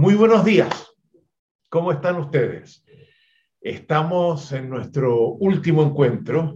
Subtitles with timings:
[0.00, 0.90] Muy buenos días.
[1.68, 2.82] ¿Cómo están ustedes?
[3.60, 6.54] Estamos en nuestro último encuentro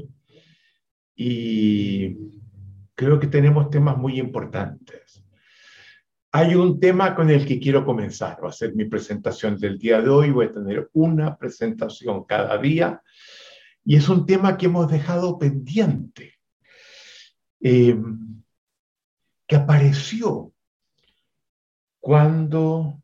[1.14, 2.16] y
[2.94, 5.22] creo que tenemos temas muy importantes.
[6.32, 8.42] Hay un tema con el que quiero comenzar.
[8.42, 10.30] Va a ser mi presentación del día de hoy.
[10.30, 13.02] Voy a tener una presentación cada día
[13.84, 16.38] y es un tema que hemos dejado pendiente,
[17.60, 17.94] eh,
[19.46, 20.50] que apareció
[22.00, 23.03] cuando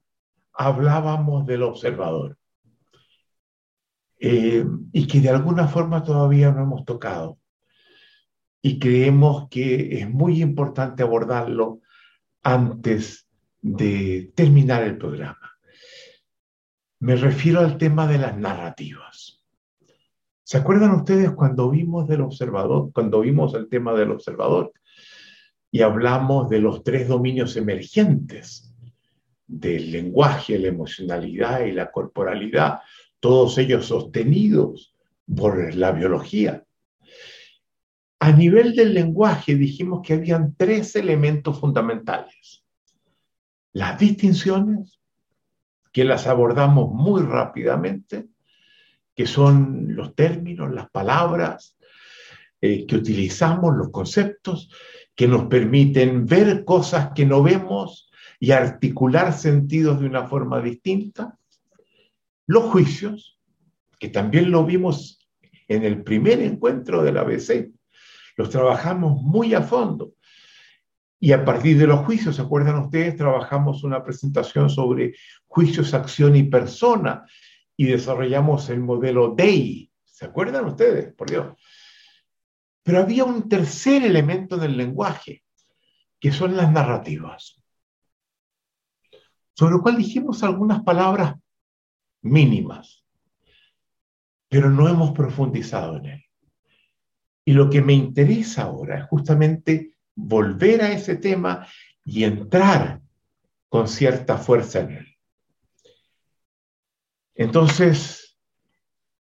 [0.61, 2.37] hablábamos del observador
[4.19, 4.63] eh,
[4.93, 7.39] y que de alguna forma todavía no hemos tocado.
[8.61, 11.81] Y creemos que es muy importante abordarlo
[12.43, 13.27] antes
[13.63, 15.51] de terminar el programa.
[16.99, 19.43] Me refiero al tema de las narrativas.
[20.43, 24.75] ¿Se acuerdan ustedes cuando vimos del observador, cuando vimos el tema del observador
[25.71, 28.70] y hablamos de los tres dominios emergentes?
[29.51, 32.81] Del lenguaje, la emocionalidad y la corporalidad,
[33.19, 34.95] todos ellos sostenidos
[35.37, 36.65] por la biología.
[38.21, 42.65] A nivel del lenguaje dijimos que habían tres elementos fundamentales.
[43.73, 45.01] Las distinciones,
[45.93, 48.29] que las abordamos muy rápidamente,
[49.17, 51.77] que son los términos, las palabras
[52.61, 54.71] eh, que utilizamos, los conceptos,
[55.17, 58.10] que nos permiten ver cosas que no vemos
[58.43, 61.39] y articular sentidos de una forma distinta.
[62.47, 63.39] Los juicios,
[63.99, 65.29] que también lo vimos
[65.69, 67.71] en el primer encuentro del ABC,
[68.37, 70.15] los trabajamos muy a fondo.
[71.21, 73.15] Y a partir de los juicios, ¿se acuerdan ustedes?
[73.15, 75.15] Trabajamos una presentación sobre
[75.47, 77.27] juicios, acción y persona
[77.77, 79.93] y desarrollamos el modelo DEI.
[80.03, 81.13] ¿Se acuerdan ustedes?
[81.13, 81.55] Por Dios.
[82.83, 85.45] Pero había un tercer elemento del lenguaje,
[86.19, 87.60] que son las narrativas
[89.61, 91.35] sobre lo cual dijimos algunas palabras
[92.23, 93.05] mínimas,
[94.49, 96.25] pero no hemos profundizado en él.
[97.45, 101.67] Y lo que me interesa ahora es justamente volver a ese tema
[102.07, 103.03] y entrar
[103.69, 105.19] con cierta fuerza en él.
[107.35, 108.39] Entonces,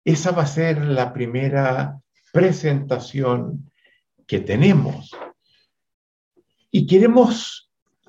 [0.04, 2.00] esa va a ser la primera
[2.32, 3.72] presentación
[4.24, 5.10] que tenemos.
[6.70, 7.62] Y queremos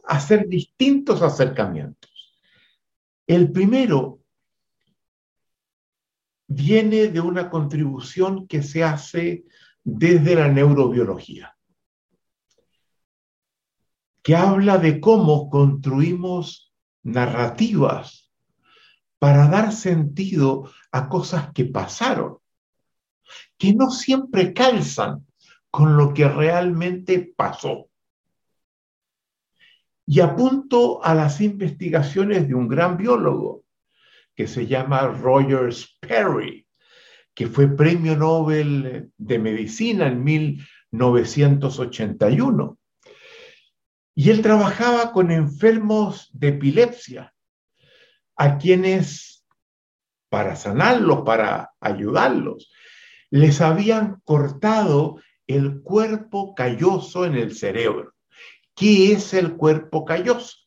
[0.04, 2.13] hacer distintos acercamientos.
[3.28, 4.20] El primero
[6.48, 9.46] viene de una contribución que se hace
[9.84, 11.56] desde la neurobiología,
[14.22, 16.74] que habla de cómo construimos
[17.04, 18.32] narrativas
[19.20, 22.40] para dar sentido a cosas que pasaron,
[23.58, 25.26] que no siempre calzan
[25.70, 27.90] con lo que realmente pasó.
[30.06, 33.64] Y apunto a las investigaciones de un gran biólogo
[34.36, 36.68] que se llama Roger Sperry,
[37.34, 42.78] que fue premio Nobel de Medicina en 1981.
[44.16, 47.34] Y él trabajaba con enfermos de epilepsia,
[48.36, 49.46] a quienes,
[50.30, 52.72] para sanarlos, para ayudarlos,
[53.30, 58.13] les habían cortado el cuerpo calloso en el cerebro.
[58.76, 60.58] ¿Qué es el cuerpo calloso?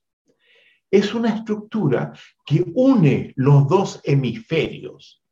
[0.90, 2.12] Es una estructura
[2.44, 5.22] que une los dos hemisferios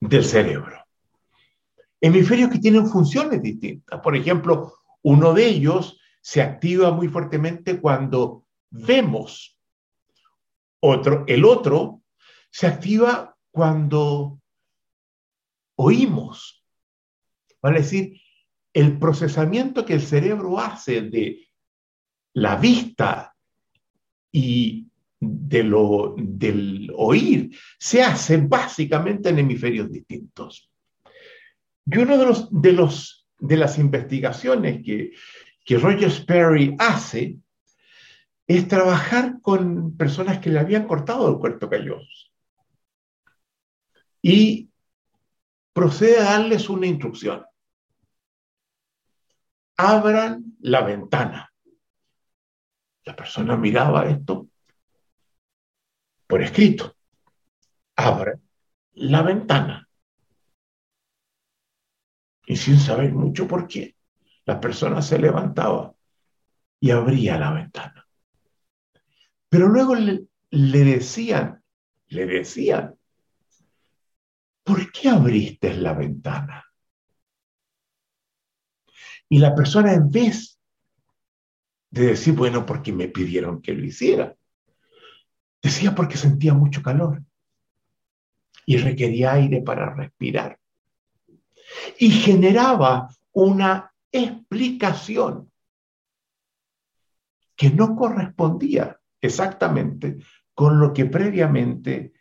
[0.00, 0.84] del cerebro.
[2.00, 4.00] Hemisferios que tienen funciones distintas.
[4.00, 9.58] Por ejemplo, uno de ellos se activa muy fuertemente cuando vemos.
[10.80, 12.02] Otro, el otro
[12.50, 14.40] se activa cuando
[15.76, 16.64] oímos.
[17.62, 18.19] Vale decir,
[18.72, 21.48] el procesamiento que el cerebro hace de
[22.34, 23.34] la vista
[24.32, 24.86] y
[25.18, 30.70] de lo, del oír se hace básicamente en hemisferios distintos.
[31.84, 35.12] Y uno de, los, de, los, de las investigaciones que,
[35.64, 37.36] que Roger Sperry hace
[38.46, 42.30] es trabajar con personas que le habían cortado el cuerpo calloso.
[44.22, 44.70] Y
[45.72, 47.44] procede a darles una instrucción
[49.80, 51.50] abran la ventana.
[53.04, 54.48] La persona miraba esto
[56.26, 56.96] por escrito.
[57.96, 58.40] Abre
[58.94, 59.88] la ventana.
[62.46, 63.96] Y sin saber mucho por qué,
[64.44, 65.94] la persona se levantaba
[66.78, 68.06] y abría la ventana.
[69.48, 71.62] Pero luego le, le decían,
[72.08, 72.96] le decían,
[74.62, 76.69] ¿por qué abriste la ventana?
[79.30, 80.60] Y la persona en vez
[81.90, 84.36] de decir, bueno, porque me pidieron que lo hiciera,
[85.62, 87.22] Decía porque sentía mucho calor
[88.64, 90.58] y requería aire para respirar.
[91.98, 95.50] Y generaba una explicación
[97.56, 100.18] que no correspondía exactamente
[100.54, 102.14] con lo que previamente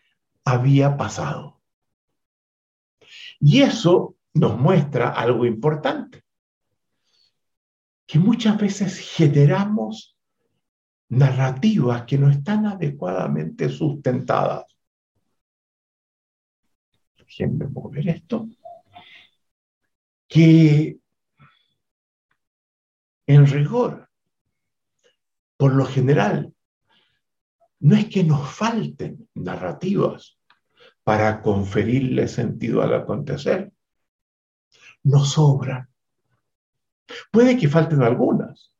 [0.44, 1.62] había pasado.
[3.40, 6.24] Y eso nos muestra algo importante,
[8.10, 10.18] que muchas veces generamos
[11.10, 14.66] narrativas que no están adecuadamente sustentadas.
[17.20, 18.50] Déjenme mover esto.
[20.28, 20.98] Que
[23.28, 24.10] en rigor,
[25.56, 26.52] por lo general,
[27.82, 30.40] no es que nos falten narrativas
[31.04, 33.72] para conferirle sentido al acontecer,
[35.04, 35.89] nos sobran.
[37.32, 38.74] Puede que falten algunas,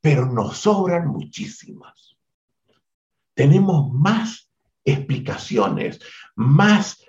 [0.00, 2.16] pero nos sobran muchísimas.
[3.34, 4.50] Tenemos más
[4.84, 6.00] explicaciones,
[6.34, 7.04] más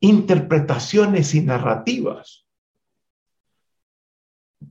[0.00, 2.46] interpretaciones y narrativas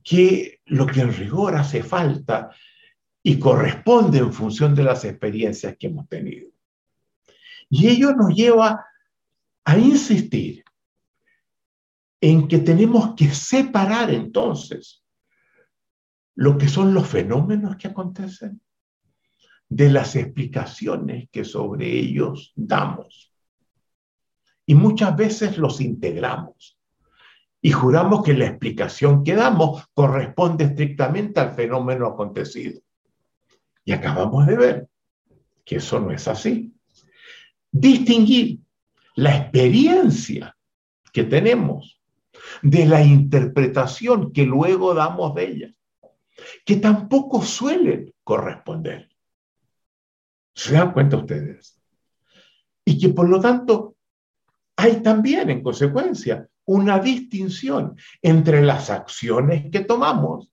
[0.02, 2.50] que lo que en rigor hace falta
[3.22, 6.50] y corresponde en función de las experiencias que hemos tenido.
[7.70, 8.86] Y ello nos lleva
[9.64, 10.64] a insistir
[12.20, 15.04] en que tenemos que separar entonces
[16.34, 18.60] lo que son los fenómenos que acontecen
[19.68, 23.32] de las explicaciones que sobre ellos damos.
[24.66, 26.78] Y muchas veces los integramos
[27.60, 32.80] y juramos que la explicación que damos corresponde estrictamente al fenómeno acontecido.
[33.84, 34.88] Y acabamos de ver
[35.64, 36.72] que eso no es así.
[37.70, 38.60] Distinguir
[39.16, 40.56] la experiencia
[41.12, 41.97] que tenemos
[42.62, 45.74] de la interpretación que luego damos de ella,
[46.64, 49.08] que tampoco suelen corresponder.
[50.54, 51.80] ¿Se dan cuenta ustedes?
[52.84, 53.96] Y que por lo tanto
[54.76, 60.52] hay también en consecuencia una distinción entre las acciones que tomamos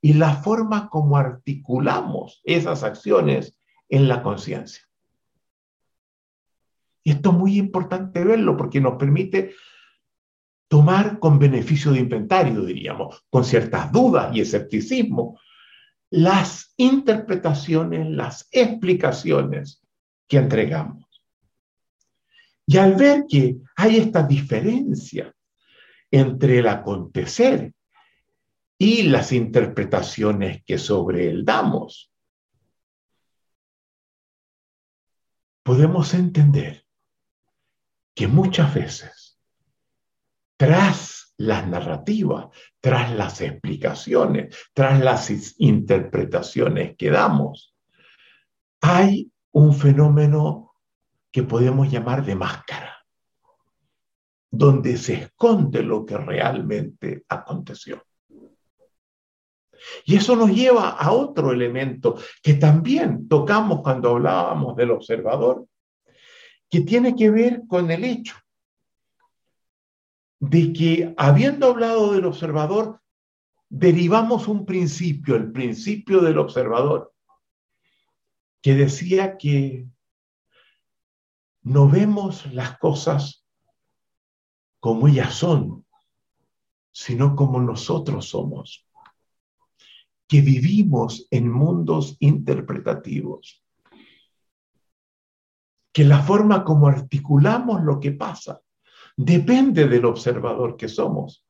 [0.00, 3.56] y la forma como articulamos esas acciones
[3.88, 4.82] en la conciencia.
[7.02, 9.54] Y esto es muy importante verlo porque nos permite
[10.68, 15.40] tomar con beneficio de inventario, diríamos, con ciertas dudas y escepticismo,
[16.10, 19.82] las interpretaciones, las explicaciones
[20.26, 21.04] que entregamos.
[22.66, 25.34] Y al ver que hay esta diferencia
[26.10, 27.72] entre el acontecer
[28.78, 32.12] y las interpretaciones que sobre él damos,
[35.62, 36.84] podemos entender
[38.14, 39.27] que muchas veces,
[40.58, 42.48] tras las narrativas,
[42.80, 47.76] tras las explicaciones, tras las interpretaciones que damos,
[48.80, 50.74] hay un fenómeno
[51.30, 52.96] que podemos llamar de máscara,
[54.50, 58.04] donde se esconde lo que realmente aconteció.
[60.04, 65.66] Y eso nos lleva a otro elemento que también tocamos cuando hablábamos del observador,
[66.68, 68.34] que tiene que ver con el hecho
[70.40, 73.00] de que habiendo hablado del observador,
[73.68, 77.12] derivamos un principio, el principio del observador,
[78.62, 79.86] que decía que
[81.62, 83.44] no vemos las cosas
[84.80, 85.84] como ellas son,
[86.92, 88.88] sino como nosotros somos
[90.28, 93.64] que vivimos en mundos interpretativos,
[95.90, 98.60] que la forma como articulamos lo que pasa
[99.18, 101.44] depende del observador que somos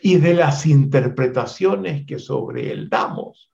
[0.00, 3.50] y de las interpretaciones que sobre él damos,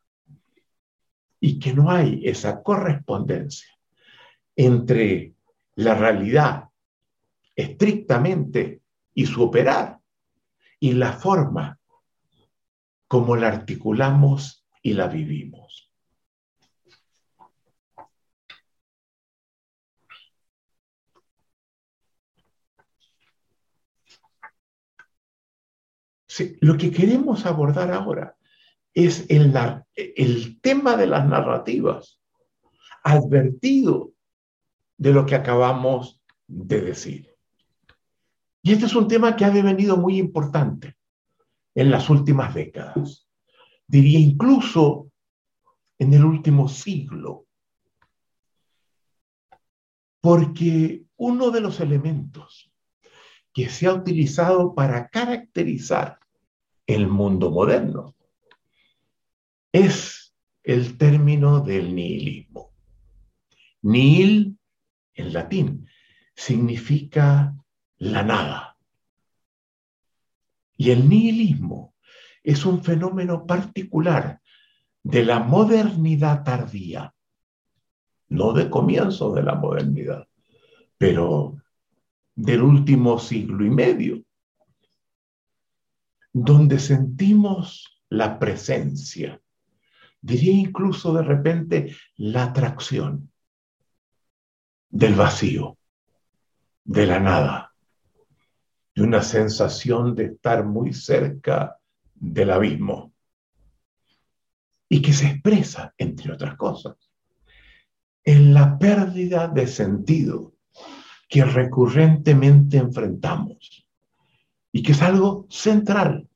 [1.40, 3.68] y que no hay esa correspondencia
[4.54, 5.34] entre
[5.76, 6.64] la realidad
[7.54, 8.82] estrictamente
[9.14, 9.98] y su operar
[10.78, 11.78] y la forma
[13.08, 15.65] como la articulamos y la vivimos.
[26.60, 28.36] Lo que queremos abordar ahora
[28.94, 29.52] es el,
[30.60, 32.20] tema de las narrativas,
[33.04, 34.12] advertido
[34.96, 37.36] de lo que acabamos de decir.
[38.62, 40.96] Y este es un tema que ha devenido muy importante
[41.74, 43.28] en las últimas décadas.
[43.86, 45.10] Diría incluso
[45.98, 47.46] en el último siglo.
[50.20, 52.72] Porque uno de los elementos
[53.52, 56.18] que se ha utilizado para caracterizar
[56.86, 58.14] el mundo moderno
[59.72, 62.72] es el término del nihilismo.
[63.82, 64.58] Nihil,
[65.14, 65.88] en latín,
[66.34, 67.54] significa
[67.98, 68.76] la nada.
[70.76, 71.94] Y el nihilismo
[72.42, 74.40] es un fenómeno particular
[75.02, 77.14] de la modernidad tardía,
[78.28, 80.26] no de comienzo de la modernidad,
[80.98, 81.56] pero
[82.34, 84.25] del último siglo y medio,
[86.38, 89.40] donde sentimos la presencia,
[90.20, 93.32] diría incluso de repente la atracción
[94.90, 95.78] del vacío,
[96.84, 97.72] de la nada,
[98.94, 101.78] de una sensación de estar muy cerca
[102.14, 103.14] del abismo
[104.90, 106.96] y que se expresa, entre otras cosas,
[108.22, 110.52] en la pérdida de sentido
[111.30, 113.85] que recurrentemente enfrentamos
[114.76, 116.28] y que es algo central,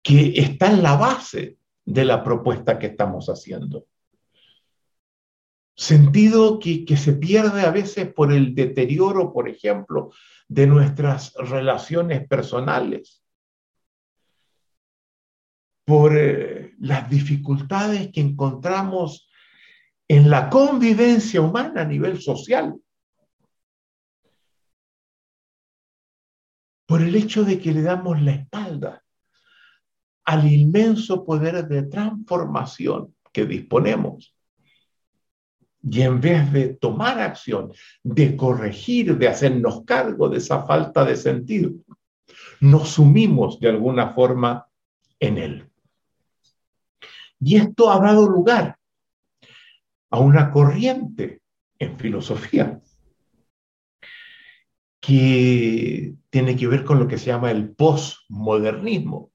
[0.00, 3.88] que está en la base de la propuesta que estamos haciendo.
[5.74, 10.12] Sentido que, que se pierde a veces por el deterioro, por ejemplo,
[10.46, 13.24] de nuestras relaciones personales,
[15.84, 19.28] por eh, las dificultades que encontramos
[20.06, 22.76] en la convivencia humana a nivel social,
[26.92, 29.02] por el hecho de que le damos la espalda
[30.26, 34.36] al inmenso poder de transformación que disponemos.
[35.82, 37.72] Y en vez de tomar acción,
[38.02, 41.72] de corregir, de hacernos cargo de esa falta de sentido,
[42.60, 44.66] nos sumimos de alguna forma
[45.18, 45.70] en él.
[47.40, 48.76] Y esto ha dado lugar
[50.10, 51.40] a una corriente
[51.78, 52.82] en filosofía
[55.02, 59.32] que tiene que ver con lo que se llama el postmodernismo,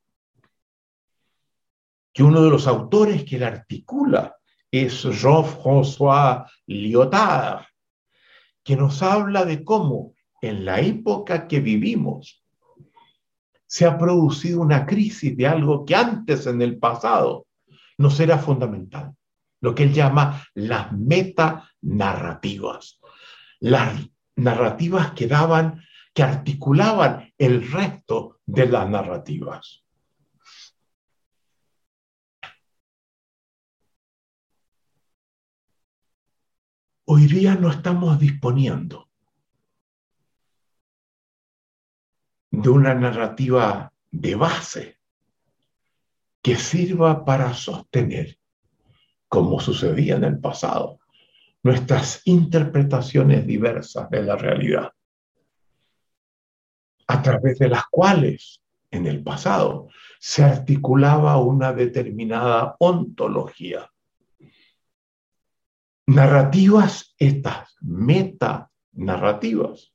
[2.13, 4.37] que uno de los autores que la articula
[4.71, 7.65] es Jean-François Lyotard,
[8.63, 12.45] que nos habla de cómo en la época que vivimos
[13.65, 17.45] se ha producido una crisis de algo que antes en el pasado
[17.97, 19.13] nos era fundamental,
[19.59, 23.01] lo que él llama las metanarrativas,
[23.59, 24.07] las
[24.37, 29.83] narrativas que daban, que articulaban el resto de las narrativas.
[37.09, 39.09] Hoy día no estamos disponiendo
[42.51, 44.99] de una narrativa de base
[46.41, 48.39] que sirva para sostener,
[49.27, 50.99] como sucedía en el pasado,
[51.67, 54.89] nuestras interpretaciones diversas de la realidad,
[57.07, 63.91] a través de las cuales en el pasado se articulaba una determinada ontología.
[66.05, 69.93] Narrativas, estas metanarrativas,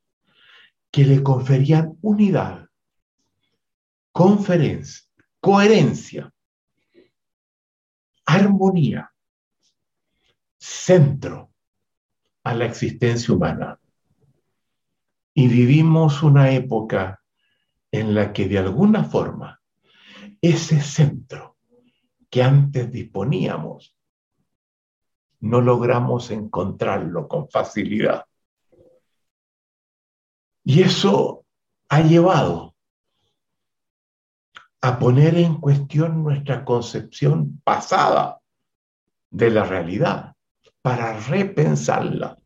[0.90, 2.68] que le conferían unidad,
[4.12, 5.08] conferencia,
[5.40, 6.30] coherencia
[8.26, 9.10] armonía,
[10.58, 11.51] centro
[12.44, 13.78] a la existencia humana.
[15.34, 17.22] Y vivimos una época
[17.90, 19.60] en la que de alguna forma
[20.40, 21.56] ese centro
[22.28, 23.96] que antes disponíamos,
[25.40, 28.24] no logramos encontrarlo con facilidad.
[30.64, 31.44] Y eso
[31.88, 32.74] ha llevado
[34.80, 38.40] a poner en cuestión nuestra concepción pasada
[39.30, 40.34] de la realidad,
[40.82, 42.36] para repensarla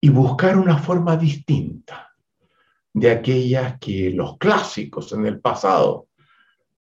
[0.00, 2.14] y buscar una forma distinta
[2.94, 6.08] de aquellas que los clásicos en el pasado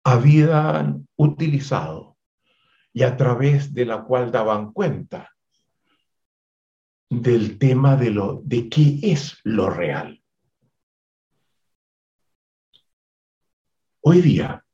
[0.04, 2.16] habían utilizado
[2.92, 5.34] y a través de la cual daban cuenta
[7.08, 10.22] del tema de lo de qué es lo real.
[14.00, 14.64] Hoy día,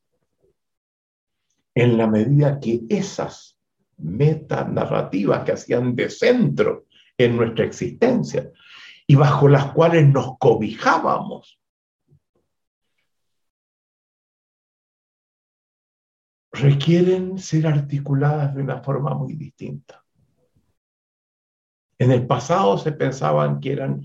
[1.75, 3.59] en la medida que esas
[4.03, 8.51] metanarrativas que hacían de centro en nuestra existencia
[9.07, 11.61] y bajo las cuales nos cobijábamos,
[16.53, 20.05] requieren ser articuladas de una forma muy distinta.
[21.99, 24.03] En el pasado se pensaban que eran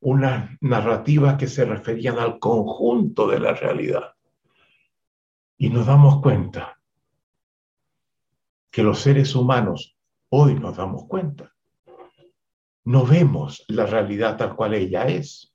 [0.00, 4.14] unas narrativas que se referían al conjunto de la realidad.
[5.56, 6.81] Y nos damos cuenta
[8.72, 9.96] que los seres humanos,
[10.30, 11.54] hoy nos damos cuenta,
[12.84, 15.54] no vemos la realidad tal cual ella es,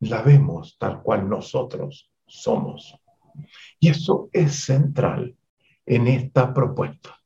[0.00, 2.96] la vemos tal cual nosotros somos.
[3.78, 5.36] Y eso es central
[5.86, 7.22] en esta propuesta.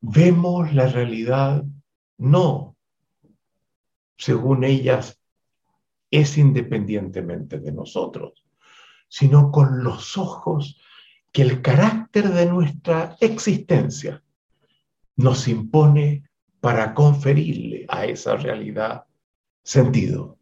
[0.00, 1.64] vemos la realidad
[2.18, 2.76] no
[4.16, 5.20] según ellas
[6.10, 8.44] es independientemente de nosotros,
[9.08, 10.80] sino con los ojos
[11.32, 14.22] que el carácter de nuestra existencia
[15.16, 16.28] nos impone
[16.60, 19.04] para conferirle a esa realidad
[19.62, 20.38] sentido.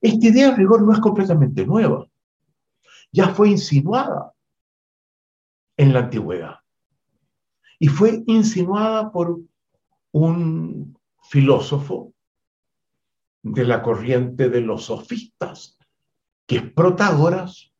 [0.00, 2.06] Esta idea de rigor no es completamente nueva,
[3.12, 4.32] ya fue insinuada
[5.76, 6.56] en la antigüedad
[7.78, 9.40] y fue insinuada por
[10.12, 12.12] un filósofo
[13.42, 15.78] de la corriente de los sofistas,
[16.46, 17.71] que es Protágoras,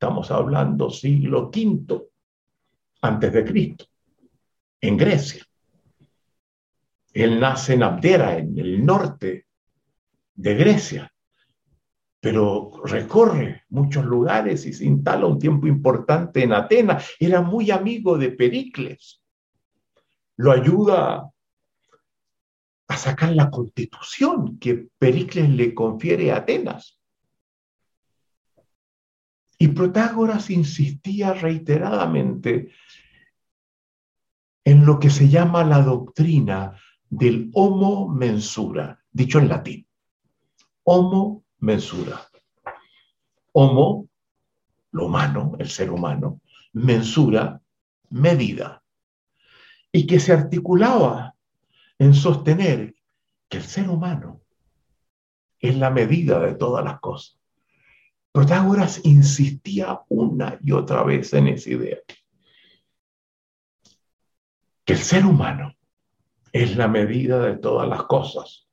[0.00, 2.08] estamos hablando siglo V
[3.02, 3.84] antes de Cristo,
[4.80, 5.44] en Grecia.
[7.12, 9.46] Él nace en Abdera, en el norte
[10.34, 11.12] de Grecia,
[12.18, 17.10] pero recorre muchos lugares y se instala un tiempo importante en Atenas.
[17.18, 19.22] Era muy amigo de Pericles.
[20.36, 21.30] Lo ayuda
[22.88, 26.99] a sacar la constitución que Pericles le confiere a Atenas.
[29.62, 32.72] Y Protágoras insistía reiteradamente
[34.64, 39.86] en lo que se llama la doctrina del homo mensura, dicho en latín.
[40.84, 42.26] Homo mensura.
[43.52, 44.08] Homo,
[44.92, 46.40] lo humano, el ser humano,
[46.72, 47.60] mensura,
[48.08, 48.82] medida.
[49.92, 51.34] Y que se articulaba
[51.98, 52.94] en sostener
[53.46, 54.40] que el ser humano
[55.58, 57.39] es la medida de todas las cosas.
[58.32, 61.98] Protágoras insistía una y otra vez en esa idea.
[64.84, 65.74] Que el ser humano
[66.52, 68.68] es la medida de todas las cosas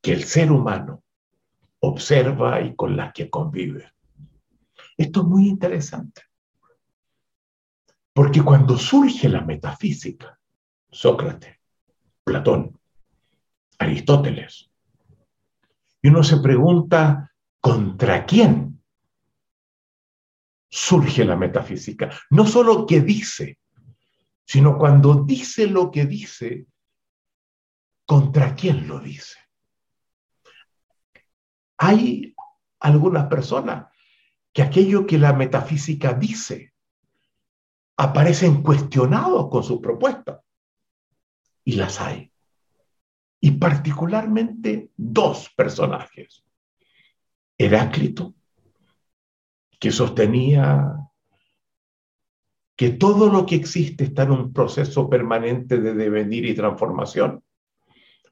[0.00, 1.02] que el ser humano
[1.80, 3.92] observa y con las que convive.
[4.96, 6.22] Esto es muy interesante.
[8.12, 10.38] Porque cuando surge la metafísica,
[10.90, 11.58] Sócrates,
[12.24, 12.78] Platón,
[13.78, 14.70] Aristóteles.
[16.00, 18.75] Y uno se pregunta, ¿contra quién
[20.68, 22.10] surge la metafísica?
[22.30, 23.58] No solo que dice,
[24.44, 26.66] sino cuando dice lo que dice,
[28.04, 29.38] ¿contra quién lo dice?
[31.78, 32.34] Hay
[32.80, 33.86] algunas personas
[34.52, 36.72] que aquello que la metafísica dice
[37.96, 40.40] aparecen cuestionados con sus propuestas
[41.64, 42.32] y las hay.
[43.40, 46.44] Y particularmente dos personajes.
[47.58, 48.35] Heráclito,
[49.78, 50.92] que sostenía
[52.76, 57.42] que todo lo que existe está en un proceso permanente de devenir y transformación,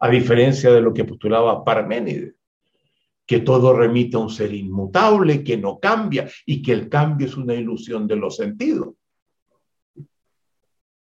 [0.01, 2.35] a diferencia de lo que postulaba Parménides,
[3.27, 7.37] que todo remite a un ser inmutable, que no cambia y que el cambio es
[7.37, 8.95] una ilusión de los sentidos.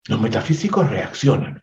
[0.07, 1.61] Los metafísicos reaccionan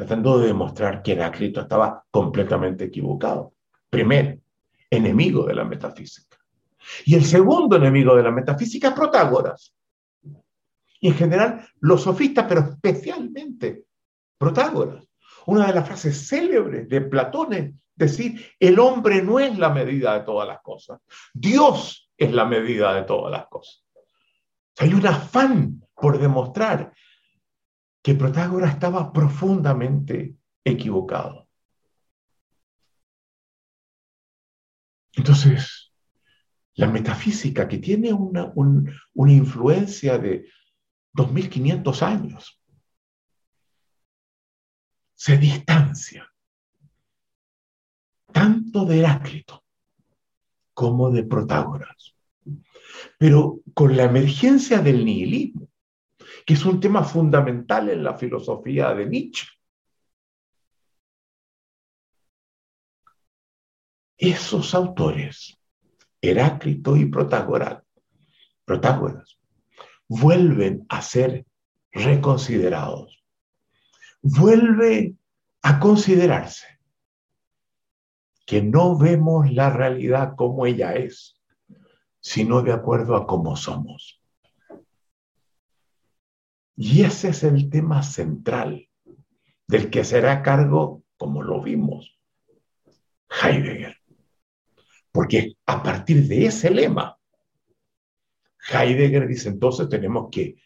[0.00, 3.52] tratando de demostrar que Heráclito estaba completamente equivocado.
[3.90, 4.40] Primer,
[4.88, 6.29] enemigo de la metafísica.
[7.04, 9.74] Y el segundo enemigo de la metafísica es Protágoras.
[11.00, 13.84] Y en general, los sofistas, pero especialmente
[14.38, 15.06] Protágoras.
[15.46, 20.14] Una de las frases célebres de Platón es decir, el hombre no es la medida
[20.14, 21.00] de todas las cosas.
[21.32, 23.84] Dios es la medida de todas las cosas.
[24.78, 26.92] Hay un afán por demostrar
[28.02, 31.46] que Protágoras estaba profundamente equivocado.
[35.12, 35.89] Entonces,
[36.80, 40.48] la metafísica que tiene una, una influencia de
[41.12, 42.58] 2500 años,
[45.14, 46.26] se distancia
[48.32, 49.62] tanto de Heráclito
[50.72, 52.14] como de Protágoras.
[53.18, 55.68] Pero con la emergencia del nihilismo,
[56.46, 59.48] que es un tema fundamental en la filosofía de Nietzsche.
[64.16, 65.59] Esos autores,
[66.22, 67.82] Heráclito y Protágoras,
[70.08, 71.46] vuelven a ser
[71.92, 73.24] reconsiderados.
[74.22, 75.14] Vuelve
[75.62, 76.66] a considerarse
[78.46, 81.40] que no vemos la realidad como ella es,
[82.20, 84.20] sino de acuerdo a cómo somos.
[86.76, 88.88] Y ese es el tema central
[89.68, 92.18] del que será cargo, como lo vimos,
[93.42, 93.99] Heidegger.
[95.12, 97.16] Porque a partir de ese lema,
[98.72, 100.56] Heidegger dice entonces tenemos que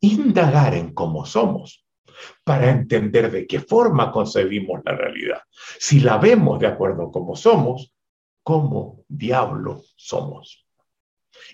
[0.00, 1.84] indagar en cómo somos
[2.44, 5.42] para entender de qué forma concebimos la realidad.
[5.78, 7.94] Si la vemos de acuerdo a cómo somos,
[8.42, 10.66] ¿cómo diablo somos?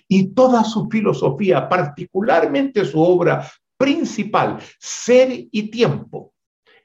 [0.07, 6.33] Y toda su filosofía, particularmente su obra principal, Ser y Tiempo,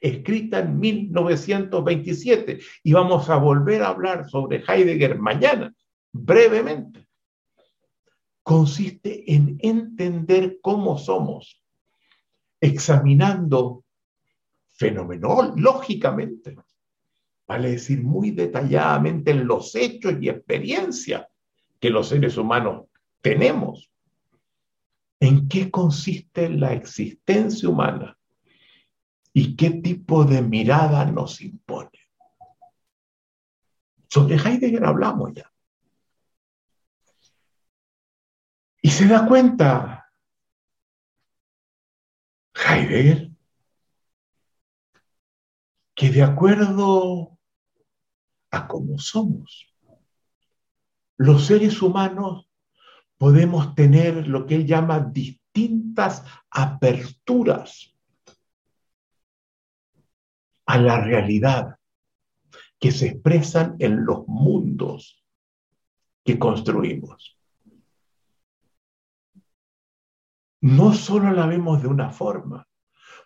[0.04, 2.58] escrita en 1927.
[2.82, 5.74] Y vamos a volver a hablar sobre Heidegger mañana,
[6.12, 7.08] brevemente.
[8.42, 11.62] Consiste en entender cómo somos,
[12.60, 13.84] examinando
[14.74, 16.54] fenomenológicamente,
[17.46, 21.26] vale decir muy detalladamente en los hechos y experiencias
[21.80, 22.88] que los seres humanos
[23.22, 23.90] tenemos.
[25.18, 28.18] ¿En qué consiste la existencia humana?
[29.36, 31.90] ¿Y qué tipo de mirada nos impone?
[34.08, 35.52] Sobre Heidegger hablamos ya.
[38.80, 40.08] Y se da cuenta
[42.54, 43.32] Heidegger
[45.96, 47.36] que de acuerdo
[48.52, 49.74] a cómo somos,
[51.16, 52.48] los seres humanos
[53.18, 57.93] podemos tener lo que él llama distintas aperturas
[60.66, 61.76] a la realidad
[62.78, 65.24] que se expresan en los mundos
[66.24, 67.38] que construimos.
[70.60, 72.66] No solo la vemos de una forma,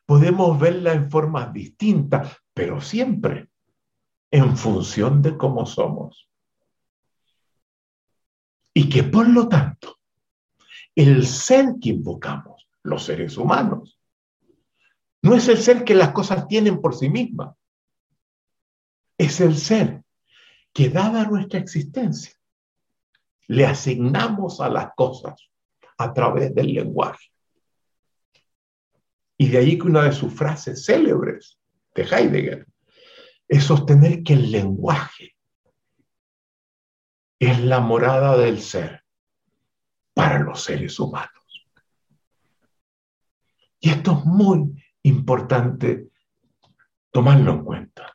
[0.05, 3.49] podemos verla en formas distintas, pero siempre
[4.31, 6.29] en función de cómo somos.
[8.75, 9.99] Y que por lo tanto,
[10.95, 13.98] el ser que invocamos, los seres humanos,
[15.23, 17.55] no es el ser que las cosas tienen por sí mismas,
[19.17, 20.03] es el ser
[20.73, 22.35] que dada nuestra existencia,
[23.49, 25.51] le asignamos a las cosas
[25.97, 27.33] a través del lenguaje.
[29.37, 31.59] Y de ahí que una de sus frases célebres
[31.95, 32.67] de Heidegger,
[33.49, 35.35] es sostener que el lenguaje
[37.41, 39.05] es la morada del ser
[40.15, 41.33] para los seres humanos.
[43.81, 44.75] Y esto es muy
[45.09, 46.11] importante
[47.11, 48.15] tomarlo en cuenta.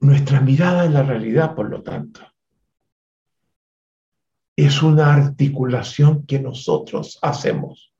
[0.00, 2.20] Nuestra mirada en la realidad, por lo tanto,
[4.56, 7.94] es una articulación que nosotros hacemos,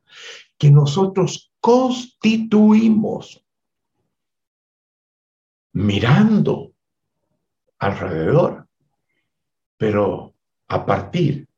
[0.59, 3.45] que nosotros constituimos
[5.73, 6.75] mirando
[7.79, 8.69] alrededor,
[9.77, 10.35] pero
[10.69, 11.49] a partir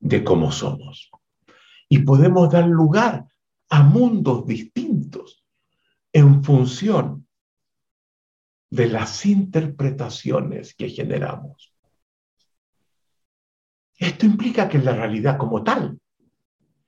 [0.00, 1.10] de cómo somos.
[1.88, 3.26] Y podemos dar lugar
[3.68, 5.44] a mundos distintos
[6.12, 7.28] en función
[8.70, 11.74] de las interpretaciones que generamos.
[13.98, 16.00] Esto implica que la realidad como tal,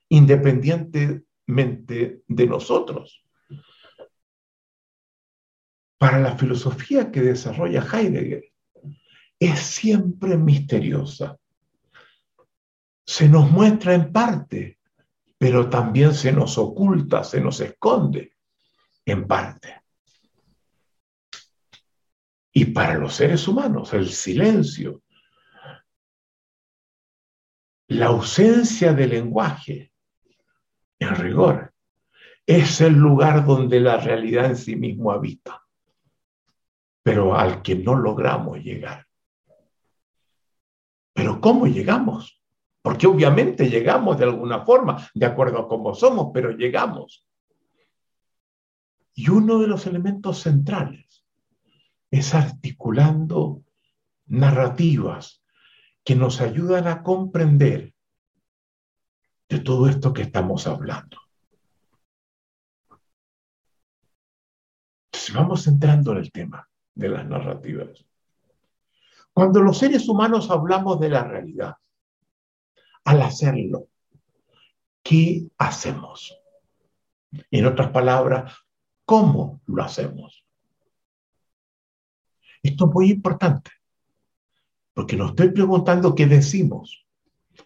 [0.09, 3.23] independientemente de nosotros,
[5.97, 8.43] para la filosofía que desarrolla Heidegger,
[9.39, 11.37] es siempre misteriosa.
[13.05, 14.79] Se nos muestra en parte,
[15.37, 18.35] pero también se nos oculta, se nos esconde
[19.05, 19.81] en parte.
[22.53, 25.03] Y para los seres humanos, el silencio
[27.93, 29.91] la ausencia de lenguaje,
[30.99, 31.73] en rigor,
[32.45, 35.61] es el lugar donde la realidad en sí mismo habita,
[37.03, 39.05] pero al que no logramos llegar.
[41.13, 42.42] Pero ¿cómo llegamos?
[42.83, 47.25] Porque obviamente llegamos de alguna forma, de acuerdo a cómo somos, pero llegamos.
[49.13, 51.25] Y uno de los elementos centrales
[52.11, 53.63] es articulando
[54.25, 55.41] narrativas
[56.03, 57.93] que nos ayudan a comprender
[59.47, 61.17] de todo esto que estamos hablando.
[65.07, 68.05] Entonces vamos entrando en el tema de las narrativas.
[69.31, 71.77] Cuando los seres humanos hablamos de la realidad,
[73.03, 73.87] al hacerlo,
[75.01, 76.37] ¿qué hacemos?
[77.51, 78.53] En otras palabras,
[79.05, 80.45] ¿cómo lo hacemos?
[82.61, 83.71] Esto es muy importante.
[84.93, 87.05] Porque no estoy preguntando qué decimos,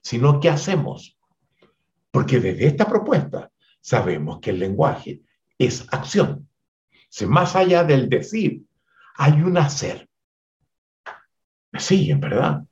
[0.01, 1.17] sino qué hacemos.
[2.09, 5.21] Porque desde esta propuesta sabemos que el lenguaje
[5.57, 6.49] es acción.
[7.09, 8.63] Si más allá del decir,
[9.15, 10.09] hay un hacer.
[11.71, 12.66] ¿Me siguen, verdad?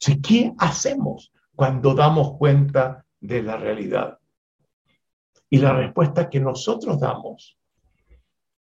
[0.00, 4.18] ¿Qué hacemos cuando damos cuenta de la realidad?
[5.50, 7.58] Y la respuesta que nosotros damos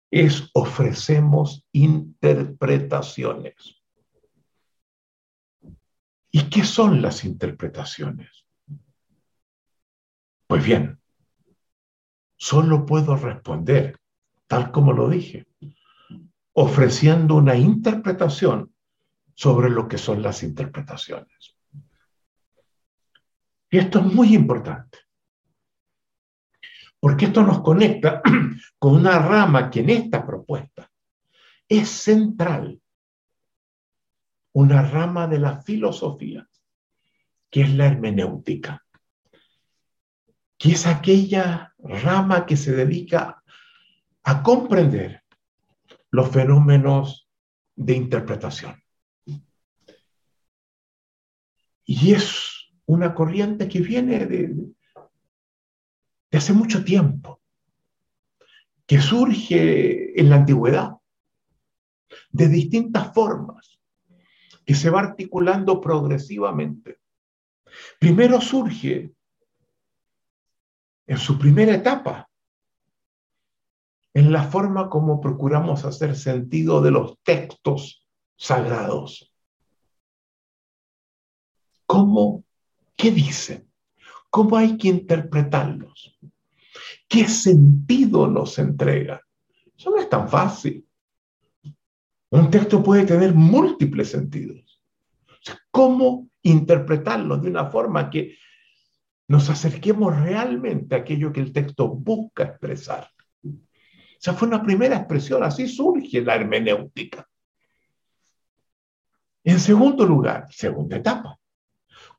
[0.10, 3.84] es ofrecemos interpretaciones.
[6.32, 8.46] ¿Y qué son las interpretaciones?
[10.48, 11.00] Pues bien,
[12.38, 14.00] solo puedo responder,
[14.48, 15.46] tal como lo dije,
[16.54, 18.74] ofreciendo una interpretación
[19.38, 21.56] sobre lo que son las interpretaciones.
[23.70, 24.98] Y esto es muy importante,
[27.00, 28.24] porque esto nos conecta
[28.80, 30.90] con una rama que en esta propuesta
[31.70, 32.82] es central,
[34.54, 36.50] una rama de la filosofía,
[37.52, 38.84] que es la hermenéutica,
[40.58, 43.44] que es aquella rama que se dedica
[44.24, 45.22] a comprender
[46.10, 47.30] los fenómenos
[47.76, 48.87] de interpretación.
[51.90, 54.54] Y es una corriente que viene de,
[56.34, 57.42] hace mucho tiempo,
[58.86, 60.92] que surge en la antigüedad
[62.30, 63.80] de distintas formas,
[64.66, 67.00] que se va articulando progresivamente.
[68.00, 69.14] Primero surge
[71.08, 72.30] en su primera etapa,
[74.14, 79.34] en la forma como procuramos hacer sentido de los textos sagrados.
[81.88, 82.44] ¿Cómo?
[82.96, 83.68] ¿Qué dicen?
[84.30, 86.20] ¿Cómo hay que interpretarlos?
[87.08, 89.22] ¿Qué sentido nos entrega?
[89.76, 90.86] Eso no es tan fácil.
[92.30, 94.82] Un texto puede tener múltiples sentidos.
[95.72, 98.38] ¿Cómo interpretarlo de una forma que
[99.30, 103.10] nos acerquemos realmente a aquello que el texto busca expresar?
[104.20, 107.26] Esa fue una primera expresión, así surge la hermenéutica.
[109.44, 111.40] En segundo lugar, segunda etapa,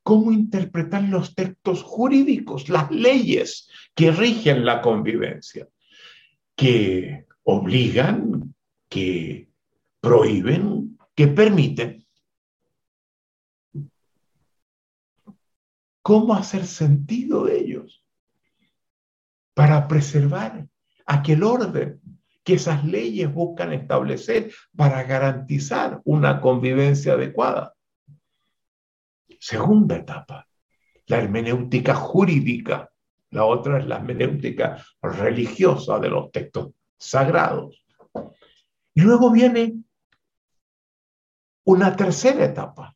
[0.08, 5.68] cómo interpretar los textos jurídicos, las leyes que rigen la convivencia,
[6.56, 8.54] que obligan,
[8.88, 9.50] que
[10.00, 12.06] prohíben, que permiten.
[16.00, 18.02] ¿Cómo hacer sentido de ellos
[19.52, 20.66] para preservar
[21.04, 22.00] aquel orden
[22.44, 27.74] que esas leyes buscan establecer para garantizar una convivencia adecuada?
[29.48, 30.46] Segunda etapa,
[31.06, 32.92] la hermenéutica jurídica.
[33.30, 37.82] La otra es la hermenéutica religiosa de los textos sagrados.
[38.92, 39.84] Y luego viene
[41.64, 42.94] una tercera etapa,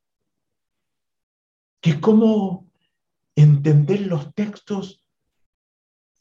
[1.80, 2.70] que es como
[3.34, 5.08] entender los textos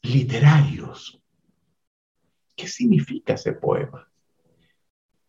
[0.00, 1.22] literarios.
[2.56, 4.10] ¿Qué significa ese poema?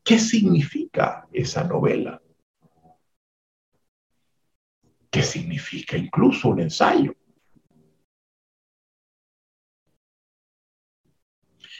[0.02, 2.23] ¿Qué significa esa novela?
[5.14, 7.14] ¿Qué significa incluso un ensayo?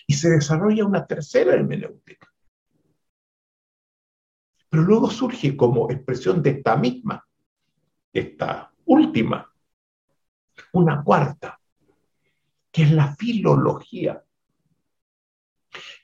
[0.06, 2.32] Y se desarrolla una tercera hermenéutica.
[4.70, 7.28] Pero luego surge como expresión de esta misma,
[8.14, 9.52] esta última,
[10.74, 11.60] una cuarta,
[12.72, 14.24] que es la filología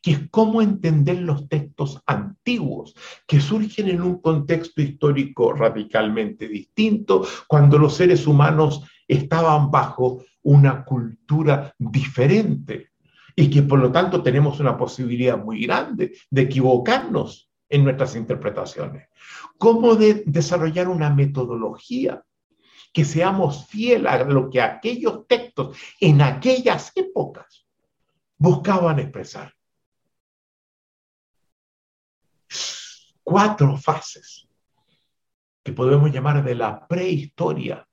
[0.01, 2.95] que es cómo entender los textos antiguos,
[3.27, 10.85] que surgen en un contexto histórico radicalmente distinto, cuando los seres humanos estaban bajo una
[10.85, 12.91] cultura diferente
[13.35, 19.07] y que por lo tanto tenemos una posibilidad muy grande de equivocarnos en nuestras interpretaciones.
[19.57, 22.23] Cómo de desarrollar una metodología
[22.91, 27.65] que seamos fieles a lo que aquellos textos en aquellas épocas
[28.37, 29.53] buscaban expresar.
[33.29, 34.49] Cuatro fases
[35.63, 37.87] que podemos llamar de la prehistoria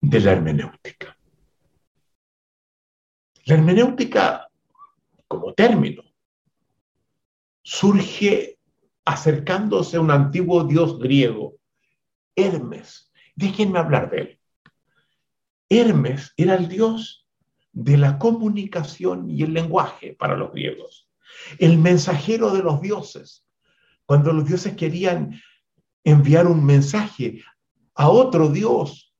[0.00, 1.14] de la hermenéutica.
[3.44, 4.48] La hermenéutica,
[5.28, 6.02] como término,
[7.62, 8.58] surge
[9.04, 11.56] acercándose a un antiguo dios griego,
[12.34, 13.12] Hermes.
[13.34, 14.40] Déjenme hablar de él.
[15.68, 17.28] Hermes era el dios
[17.72, 21.10] de la comunicación y el lenguaje para los griegos
[21.58, 23.44] el mensajero de los dioses.
[24.10, 25.40] Cuando los dioses querían
[26.02, 27.44] enviar un mensaje
[27.94, 29.14] a otro dios,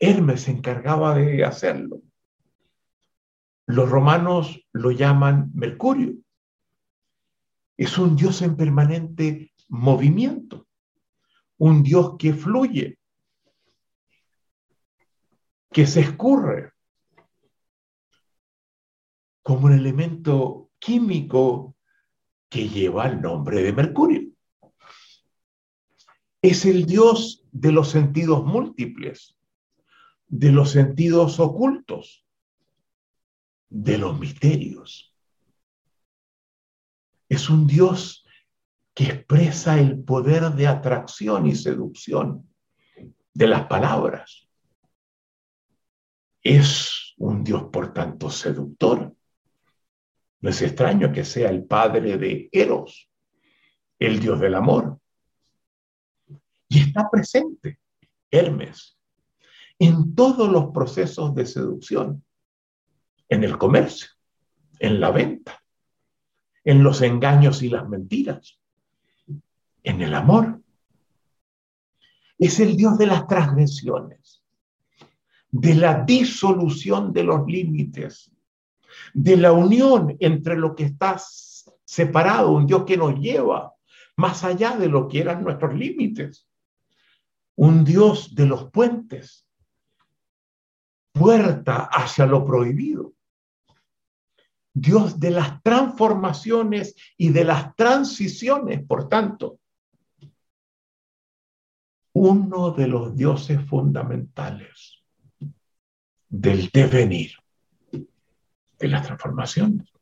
[0.00, 2.02] Hermes se encargaba de hacerlo.
[3.66, 6.14] Los romanos lo llaman Mercurio.
[7.76, 10.66] Es un dios en permanente movimiento,
[11.58, 12.98] un dios que fluye,
[15.70, 16.72] que se escurre,
[19.44, 21.76] como un elemento químico
[22.50, 24.28] que lleva el nombre de Mercurio.
[26.42, 29.36] Es el dios de los sentidos múltiples,
[30.26, 32.26] de los sentidos ocultos,
[33.68, 35.14] de los misterios.
[37.28, 38.26] Es un dios
[38.94, 42.52] que expresa el poder de atracción y seducción
[43.32, 44.48] de las palabras.
[46.42, 49.14] Es un dios, por tanto, seductor.
[50.40, 53.10] No es extraño que sea el padre de Eros,
[53.98, 54.98] el dios del amor.
[56.68, 57.78] Y está presente
[58.30, 58.96] Hermes,
[59.78, 62.24] en todos los procesos de seducción,
[63.28, 64.08] en el comercio,
[64.78, 65.62] en la venta,
[66.64, 68.58] en los engaños y las mentiras,
[69.82, 70.60] en el amor.
[72.38, 74.42] Es el Dios de las transgresiones,
[75.50, 78.32] de la disolución de los límites,
[79.14, 81.20] de la unión entre lo que está
[81.84, 83.74] separado, un Dios que nos lleva
[84.16, 86.46] más allá de lo que eran nuestros límites,
[87.56, 89.46] un Dios de los puentes,
[91.12, 93.14] puerta hacia lo prohibido.
[94.72, 99.58] Dios de las transformaciones y de las transiciones, por tanto,
[102.12, 105.02] uno de los dioses fundamentales
[106.28, 107.32] del devenir,
[108.80, 109.92] de las transformaciones,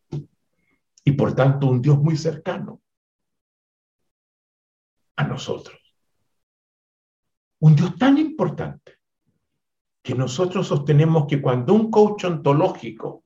[1.04, 2.80] y por tanto un Dios muy cercano
[5.16, 5.76] a nosotros.
[7.60, 8.98] Un Dios tan importante
[10.00, 13.24] que nosotros sostenemos que cuando un coach ontológico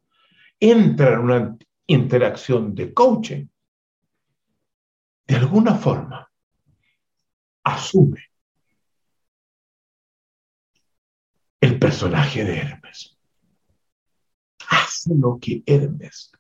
[0.58, 3.46] entra en una interacción de coaching,
[5.26, 6.30] de alguna forma
[7.64, 8.22] asume
[11.60, 13.21] el personaje de Hermes.
[14.72, 16.32] Hace lo que Hermes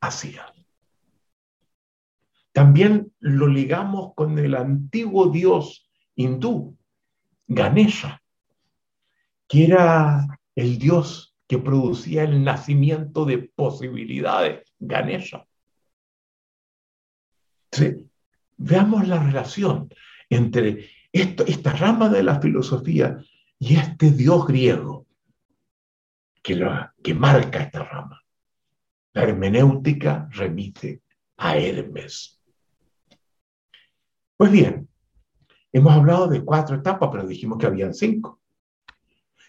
[0.00, 0.46] hacía.
[2.52, 6.76] También lo ligamos con el antiguo dios hindú,
[7.48, 8.22] Ganesha,
[9.48, 15.46] que era el dios que producía el nacimiento de posibilidades, Ganesha.
[18.58, 19.88] veamos la relación
[20.30, 23.18] entre esta rama de la filosofía
[23.58, 25.06] y este dios griego
[26.42, 26.56] que,
[27.02, 28.22] que marca esta rama.
[29.12, 31.02] La hermenéutica remite
[31.36, 32.40] a Hermes.
[34.36, 34.88] Pues bien,
[35.72, 38.40] hemos hablado de cuatro etapas, pero dijimos que habían cinco.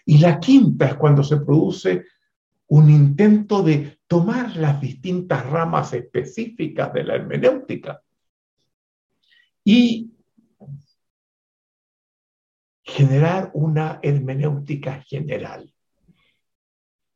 [0.04, 2.04] Y la quinta es cuando se produce
[2.68, 8.02] un intento de tomar las distintas ramas específicas de la hermenéutica
[9.64, 10.12] y
[12.82, 15.73] generar una hermenéutica general,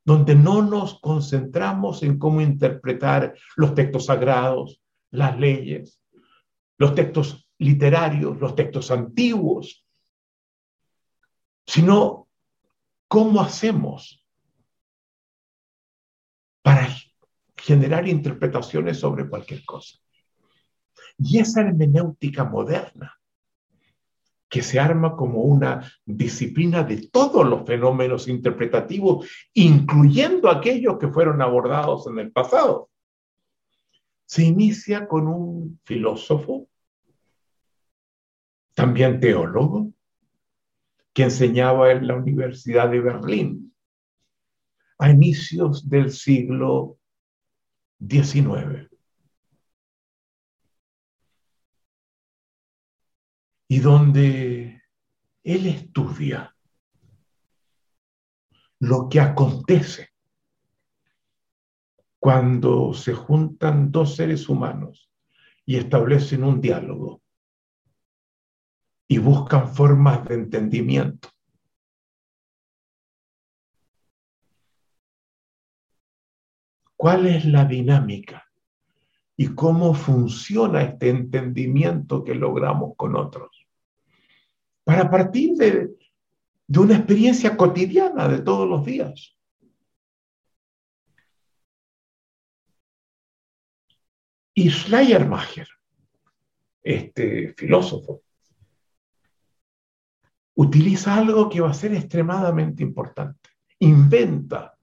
[0.08, 6.00] donde no nos concentramos en cómo interpretar los textos sagrados, las leyes,
[6.78, 9.84] los textos literarios, los textos antiguos,
[11.66, 12.28] sino
[13.08, 14.22] ¿Cómo hacemos
[16.62, 16.94] para
[17.56, 19.98] generar interpretaciones sobre cualquier cosa?
[21.16, 23.17] Y esa hermenéutica moderna,
[24.48, 31.42] que se arma como una disciplina de todos los fenómenos interpretativos, incluyendo aquellos que fueron
[31.42, 32.88] abordados en el pasado,
[34.24, 36.68] se inicia con un filósofo,
[38.74, 39.92] también teólogo,
[41.12, 43.74] que enseñaba en la Universidad de Berlín
[44.98, 46.98] a inicios del siglo
[47.98, 48.87] XIX.
[53.68, 54.82] Y donde
[55.44, 56.54] él estudia
[58.80, 60.10] lo que acontece
[62.18, 65.10] cuando se juntan dos seres humanos
[65.64, 67.22] y establecen un diálogo
[69.08, 71.28] y buscan formas de entendimiento.
[76.96, 78.44] ¿Cuál es la dinámica
[79.36, 83.57] y cómo funciona este entendimiento que logramos con otros?
[84.88, 85.98] Para partir de,
[86.66, 89.36] de una experiencia cotidiana de todos los días.
[94.54, 95.68] Y Schleiermacher,
[96.82, 98.22] este filósofo,
[100.54, 103.50] utiliza algo que va a ser extremadamente importante.
[103.80, 104.74] Inventa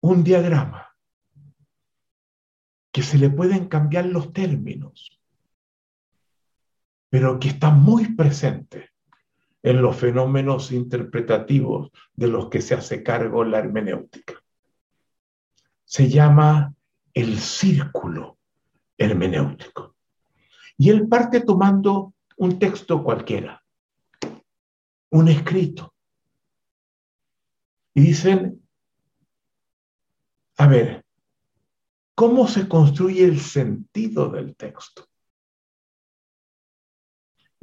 [0.00, 0.88] un diagrama
[2.90, 5.20] que se le pueden cambiar los términos,
[7.14, 8.90] pero que está muy presente
[9.62, 14.42] en los fenómenos interpretativos de los que se hace cargo la hermenéutica.
[15.84, 16.74] Se llama
[17.12, 18.38] el círculo
[18.98, 19.94] hermenéutico.
[20.76, 23.62] Y él parte tomando un texto cualquiera
[25.10, 25.94] un escrito.
[27.94, 28.60] Y dicen,
[30.56, 31.04] a ver,
[32.16, 35.06] ¿cómo se construye el sentido del texto?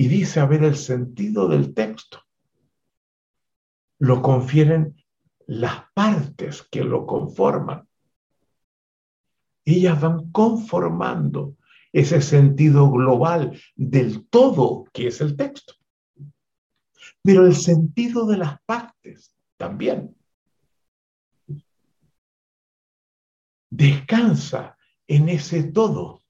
[0.01, 2.25] Y dice, a ver, el sentido del texto
[3.99, 4.95] lo confieren
[5.45, 7.87] las partes que lo conforman.
[9.63, 11.55] Ellas van conformando
[11.93, 15.75] ese sentido global del todo que es el texto.
[17.21, 20.15] pero el sentido de las partes también.
[23.69, 24.75] Descansa
[25.05, 26.23] en ese todo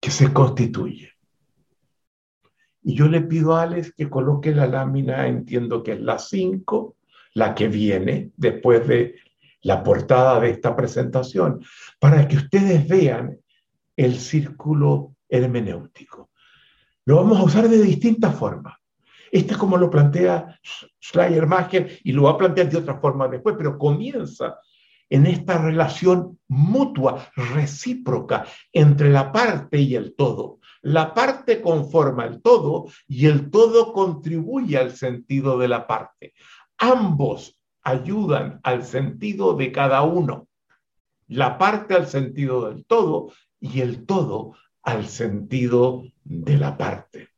[0.00, 1.13] que se constituye.
[2.84, 6.96] Y yo le pido a Alex que coloque la lámina, entiendo que es la 5,
[7.32, 9.16] la que viene después de
[9.62, 11.64] la portada de esta presentación,
[11.98, 13.38] para que ustedes vean
[13.96, 16.30] el círculo hermenéutico.
[17.06, 18.74] Lo vamos a usar de distintas formas.
[19.32, 20.60] Este es como lo plantea
[21.02, 24.58] Schleiermacher y lo va a plantear de otra forma después, pero comienza
[25.14, 30.58] en esta relación mutua, recíproca entre la parte y el todo.
[30.82, 36.34] La parte conforma el todo y el todo contribuye al sentido de la parte.
[36.78, 40.48] Ambos ayudan al sentido de cada uno.
[41.28, 47.28] La parte al sentido del todo y el todo al sentido de la parte.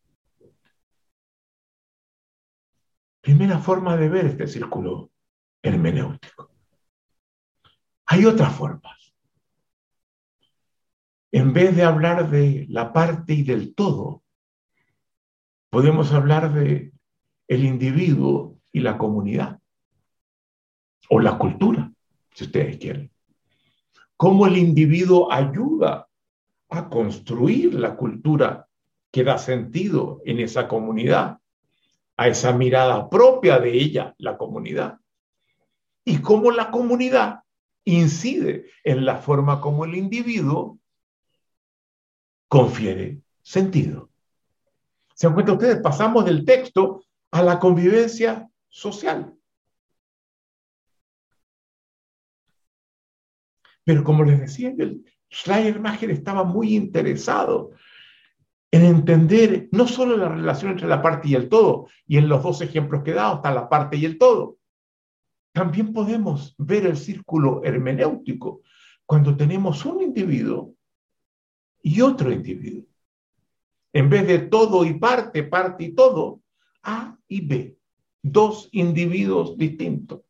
[3.21, 5.11] Primera forma de ver este círculo
[5.63, 6.56] hermenéutico.
[8.07, 8.97] Hay otras formas.
[11.33, 14.23] En vez de hablar de la parte y del todo,
[15.71, 16.93] podemos hablar de
[17.49, 19.61] el individuo y la comunidad
[21.11, 21.93] o la cultura,
[22.33, 23.11] si ustedes quieren.
[24.17, 26.09] Cómo el individuo ayuda
[26.69, 28.69] a construir la cultura
[29.11, 31.39] que da sentido en esa comunidad,
[32.17, 34.99] a esa mirada propia de ella, la comunidad.
[36.05, 37.41] Y cómo la comunidad
[37.87, 40.79] incide en la forma como el individuo
[42.49, 44.11] confiere sentido.
[45.15, 45.79] ¿Se dan cuenta ustedes?
[45.79, 49.33] Pasamos del texto a la convivencia social.
[53.85, 57.71] Pero como les decía, el Schleiermacher estaba muy interesado
[58.73, 62.43] en entender no solo la relación entre la parte y el todo, y en los
[62.43, 64.59] dos ejemplos que he dado está la parte y el todo.
[65.57, 68.61] También podemos ver el círculo hermenéutico
[69.07, 70.75] cuando tenemos un individuo
[71.81, 72.85] y otro individuo.
[73.91, 76.43] En vez de todo y parte, parte y todo,
[76.83, 77.79] A y B,
[78.23, 80.21] dos individuos distintos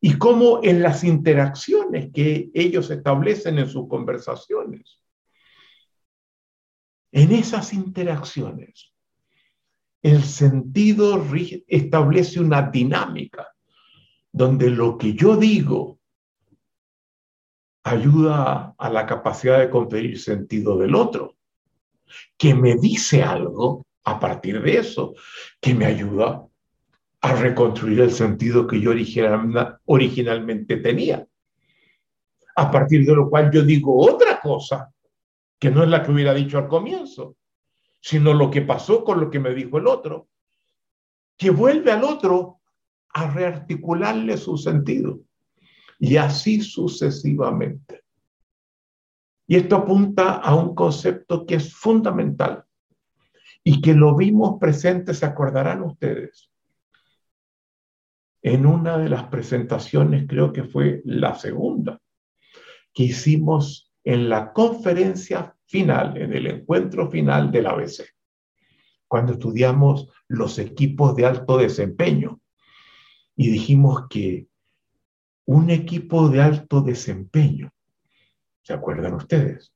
[0.00, 5.00] y cómo en las interacciones que ellos establecen en sus conversaciones,
[7.10, 8.94] en esas interacciones,
[10.00, 11.20] el sentido
[11.66, 13.48] establece una dinámica
[14.36, 15.98] donde lo que yo digo
[17.84, 21.36] ayuda a la capacidad de conferir sentido del otro,
[22.36, 25.14] que me dice algo a partir de eso,
[25.58, 26.46] que me ayuda
[27.22, 28.90] a reconstruir el sentido que yo
[29.86, 31.26] originalmente tenía.
[32.56, 34.92] A partir de lo cual yo digo otra cosa,
[35.58, 37.36] que no es la que hubiera dicho al comienzo,
[38.02, 40.28] sino lo que pasó con lo que me dijo el otro,
[41.38, 42.56] que vuelve al otro
[43.16, 45.20] a rearticularle su sentido.
[45.98, 48.02] Y así sucesivamente.
[49.46, 52.64] Y esto apunta a un concepto que es fundamental
[53.64, 56.50] y que lo vimos presente, se acordarán ustedes,
[58.42, 61.98] en una de las presentaciones, creo que fue la segunda,
[62.92, 68.04] que hicimos en la conferencia final, en el encuentro final del ABC,
[69.08, 72.40] cuando estudiamos los equipos de alto desempeño.
[73.36, 74.46] Y dijimos que
[75.44, 77.72] un equipo de alto desempeño,
[78.62, 79.72] ¿se acuerdan ustedes?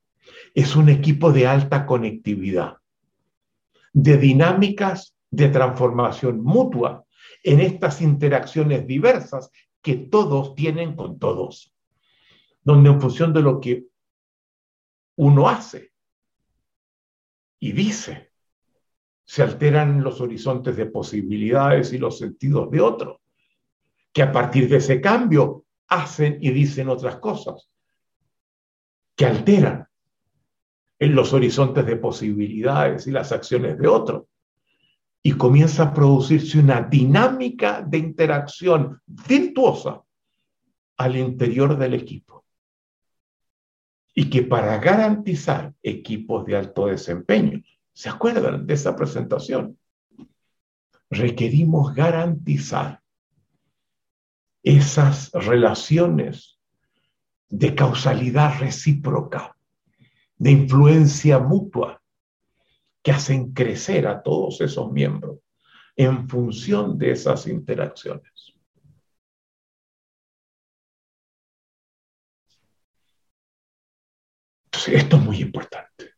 [0.53, 2.77] Es un equipo de alta conectividad,
[3.93, 7.05] de dinámicas de transformación mutua
[7.43, 9.49] en estas interacciones diversas
[9.81, 11.73] que todos tienen con todos,
[12.63, 13.85] donde en función de lo que
[15.15, 15.91] uno hace
[17.59, 18.31] y dice,
[19.23, 23.20] se alteran los horizontes de posibilidades y los sentidos de otro,
[24.13, 27.69] que a partir de ese cambio hacen y dicen otras cosas,
[29.15, 29.87] que alteran
[30.99, 34.27] en los horizontes de posibilidades y las acciones de otro
[35.23, 40.01] y comienza a producirse una dinámica de interacción virtuosa
[40.97, 42.45] al interior del equipo.
[44.13, 47.61] Y que para garantizar equipos de alto desempeño,
[47.93, 49.77] ¿se acuerdan de esa presentación?
[51.09, 53.00] Requerimos garantizar
[54.63, 56.59] esas relaciones
[57.49, 59.57] de causalidad recíproca,
[60.37, 62.01] de influencia mutua,
[63.03, 65.39] que hacen crecer a todos esos miembros
[65.95, 68.53] en función de esas interacciones.
[74.65, 76.13] Entonces, esto es muy importante.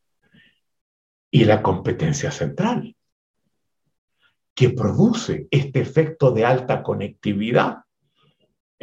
[1.31, 2.95] Y la competencia central.
[4.55, 7.82] que produce este efecto de alta conectividad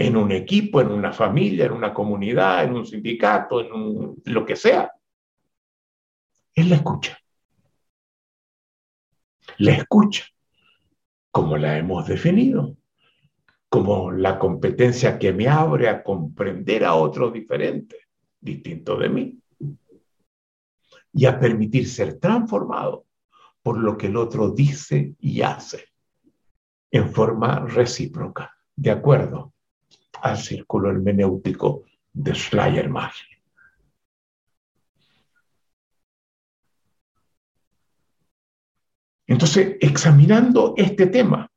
[0.01, 4.57] en un equipo, en una familia, en una comunidad, en un sindicato, en lo que
[4.57, 4.91] sea,
[6.55, 7.19] es la escucha.
[9.59, 10.25] La escucha,
[11.31, 12.79] como la hemos definido,
[13.69, 18.09] como la competencia que me abre a comprender a otro diferente,
[18.41, 19.39] distinto de mí,
[21.13, 23.05] y a permitir ser transformado
[23.63, 25.89] por lo que el otro dice y hace
[26.91, 29.53] en forma recíproca, de acuerdo
[30.23, 33.27] al círculo hermenéutico de Schleiermacher.
[39.27, 41.49] Entonces, examinando este tema,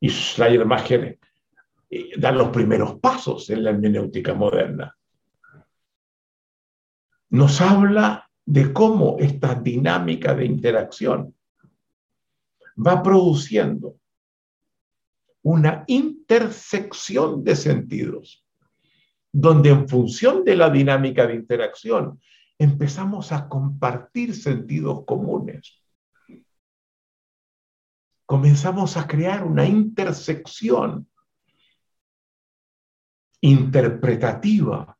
[0.00, 1.18] y Schleiermacher
[1.90, 4.96] eh, da los primeros pasos en la hermenéutica moderna,
[7.28, 11.34] nos habla de cómo esta dinámica de interacción
[12.76, 13.99] va produciendo
[15.42, 18.44] una intersección de sentidos,
[19.32, 22.20] donde en función de la dinámica de interacción
[22.58, 25.82] empezamos a compartir sentidos comunes.
[28.26, 31.08] Comenzamos a crear una intersección
[33.40, 34.96] interpretativa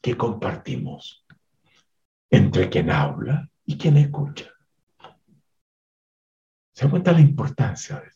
[0.00, 1.26] que compartimos
[2.30, 4.50] entre quien habla y quien escucha.
[6.72, 8.13] ¿Se cuenta la importancia de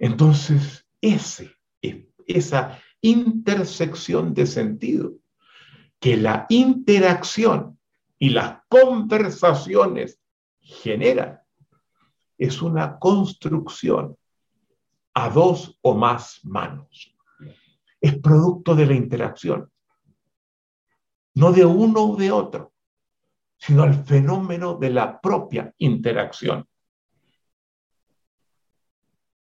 [0.00, 1.54] Entonces, ese,
[2.26, 5.12] esa intersección de sentido
[6.00, 7.78] que la interacción
[8.18, 10.18] y las conversaciones
[10.58, 11.40] generan
[12.38, 14.16] es una construcción
[15.12, 17.14] a dos o más manos.
[18.00, 19.70] Es producto de la interacción,
[21.34, 22.72] no de uno u de otro,
[23.58, 26.66] sino al fenómeno de la propia interacción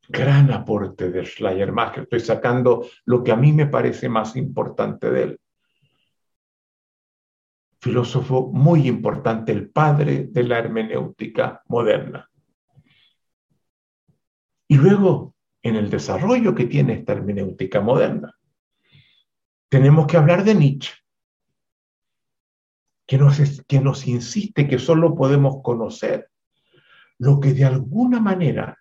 [0.10, 2.04] gran aporte de Schleiermacher.
[2.04, 5.40] Estoy sacando lo que a mí me parece más importante de él.
[7.80, 12.30] Filósofo muy importante, el padre de la hermenéutica moderna.
[14.68, 18.36] Y luego, en el desarrollo que tiene esta hermenéutica moderna,
[19.70, 20.94] tenemos que hablar de Nietzsche,
[23.06, 23.18] que
[23.80, 26.30] nos, insiste que solo podemos conocer
[27.20, 28.79] lo que de alguna manera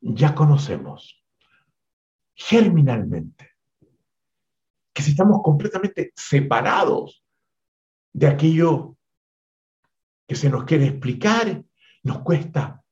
[0.00, 1.22] ya conocemos
[2.34, 3.52] germinalmente
[4.92, 7.24] que si estamos completamente separados
[8.12, 8.96] de aquello
[10.26, 11.62] que se nos quiere explicar,
[12.02, 12.82] nos cuesta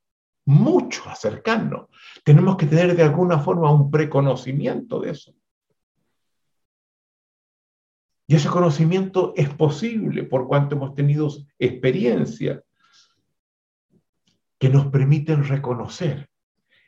[0.47, 1.89] mucho acercarnos.
[2.23, 5.35] Tenemos que tener de alguna forma un preconocimiento de eso.
[8.27, 11.29] Y ese conocimiento es posible por cuanto hemos tenido
[11.59, 12.63] experiencias
[14.59, 16.31] que nos permiten reconocer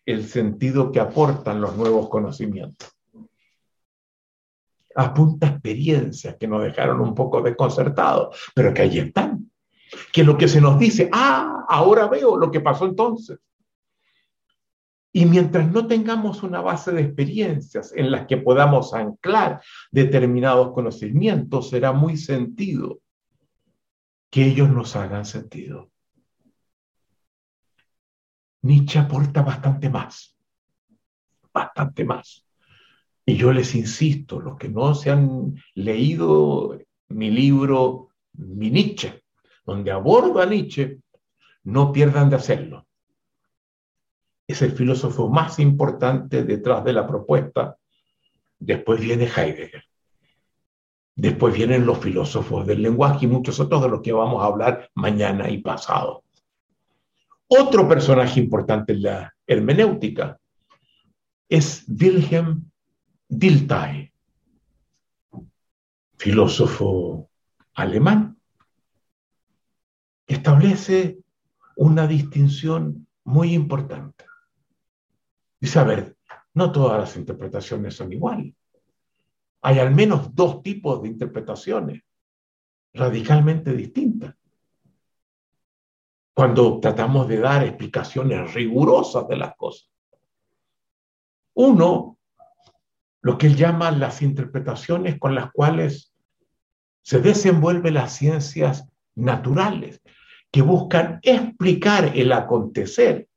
[0.07, 2.88] el sentido que aportan los nuevos conocimientos.
[4.94, 9.50] Apunta experiencias que nos dejaron un poco desconcertados, pero que ahí están.
[10.12, 13.38] Que lo que se nos dice, ah, ahora veo lo que pasó entonces.
[15.12, 21.70] Y mientras no tengamos una base de experiencias en las que podamos anclar determinados conocimientos,
[21.70, 23.00] será muy sentido
[24.30, 25.90] que ellos nos hagan sentido.
[28.66, 30.36] Nietzsche aporta bastante más,
[31.52, 32.44] bastante más.
[33.24, 39.22] Y yo les insisto, los que no se han leído mi libro, mi Nietzsche,
[39.64, 40.98] donde abordo a Nietzsche,
[41.64, 42.86] no pierdan de hacerlo.
[44.46, 47.76] Es el filósofo más importante detrás de la propuesta.
[48.58, 49.82] Después viene Heidegger.
[51.16, 54.90] Después vienen los filósofos del lenguaje y muchos otros de los que vamos a hablar
[54.94, 56.22] mañana y pasado.
[57.49, 60.38] Otro personaje importante en la hermenéutica
[61.49, 62.68] es Wilhelm
[63.28, 64.12] Dilthey,
[66.16, 67.30] filósofo
[67.74, 68.36] alemán,
[70.26, 71.18] que establece
[71.76, 74.24] una distinción muy importante.
[75.61, 76.16] Dice, a ver,
[76.55, 78.55] no todas las interpretaciones son iguales.
[79.61, 82.03] Hay al menos dos tipos de interpretaciones
[82.92, 84.34] radicalmente distintas
[86.37, 89.91] cuando tratamos de dar explicaciones rigurosas de las cosas.
[91.55, 92.18] Uno,
[93.22, 96.12] lo que él llama las interpretaciones con las cuales
[97.01, 100.03] se desenvuelven las ciencias naturales,
[100.51, 103.28] que buscan explicar el acontecer,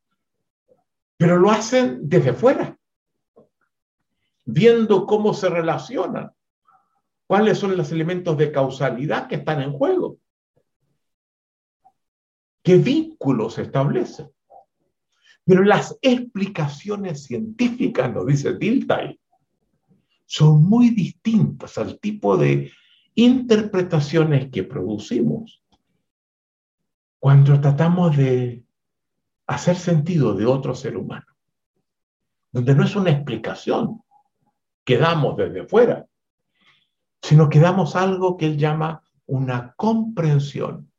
[1.16, 2.78] pero lo hacen desde fuera,
[4.44, 6.34] viendo cómo se relacionan,
[7.28, 10.18] cuáles son los elementos de causalidad que están en juego.
[12.64, 14.30] ¿Qué vínculos establecen?
[15.46, 19.20] Pero las explicaciones científicas, nos dice Dilthey,
[20.26, 22.72] son muy distintas al tipo de
[23.16, 25.64] interpretaciones que producimos
[27.18, 28.64] cuando tratamos de
[29.48, 31.26] hacer sentido de otro ser humano,
[32.52, 34.04] donde no es una explicación
[34.86, 36.06] que damos desde fuera,
[37.22, 40.92] sino que damos algo que él llama una comprensión,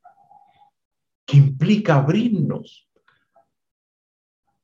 [1.30, 2.90] que implica abrirnos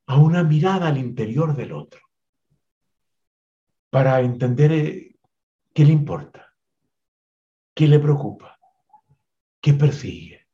[0.07, 2.01] a una mirada al interior del otro,
[3.89, 5.17] para entender eh,
[5.73, 6.53] qué le importa,
[7.73, 8.59] qué le preocupa,
[9.61, 10.49] qué persigue,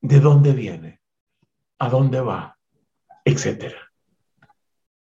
[0.00, 1.00] de dónde viene,
[1.78, 2.58] a dónde va,
[3.24, 3.72] etc.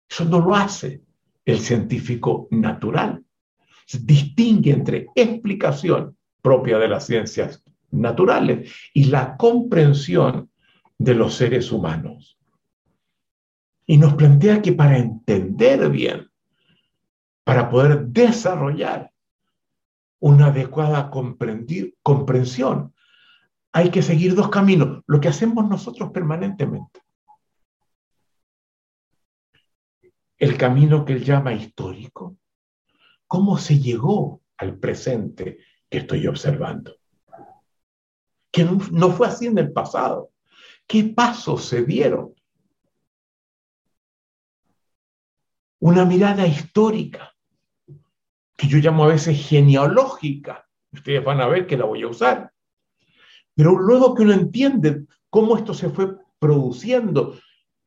[0.06, 1.04] Eso no lo hace
[1.46, 3.24] el científico natural.
[4.02, 10.50] distingue entre explicación propia de las ciencias naturales y la comprensión
[10.98, 12.38] de los seres humanos.
[13.86, 16.30] Y nos plantea que para entender bien,
[17.44, 19.10] para poder desarrollar
[20.20, 22.92] una adecuada comprensión,
[23.72, 27.00] hay que seguir dos caminos, lo que hacemos nosotros permanentemente.
[30.36, 32.36] El camino que él llama histórico,
[33.26, 35.58] cómo se llegó al presente
[35.88, 36.97] que estoy observando.
[38.50, 40.30] Que no fue así en el pasado.
[40.86, 42.34] ¿Qué pasos se dieron?
[45.80, 47.34] Una mirada histórica,
[48.56, 50.66] que yo llamo a veces genealógica.
[50.90, 52.52] Ustedes van a ver que la voy a usar.
[53.54, 57.38] Pero luego que uno entiende cómo esto se fue produciendo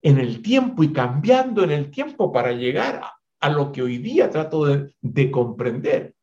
[0.03, 3.01] en el tiempo y cambiando en el tiempo para llegar
[3.39, 6.15] a, lo que hoy día trato de comprender,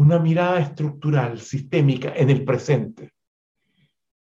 [0.00, 3.12] una mirada estructural, sistémica en el presente,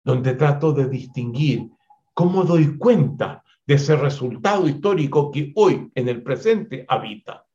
[0.03, 1.69] donde trato de distinguir
[2.13, 7.45] cómo doy cuenta de ese resultado histórico que hoy en el presente habita.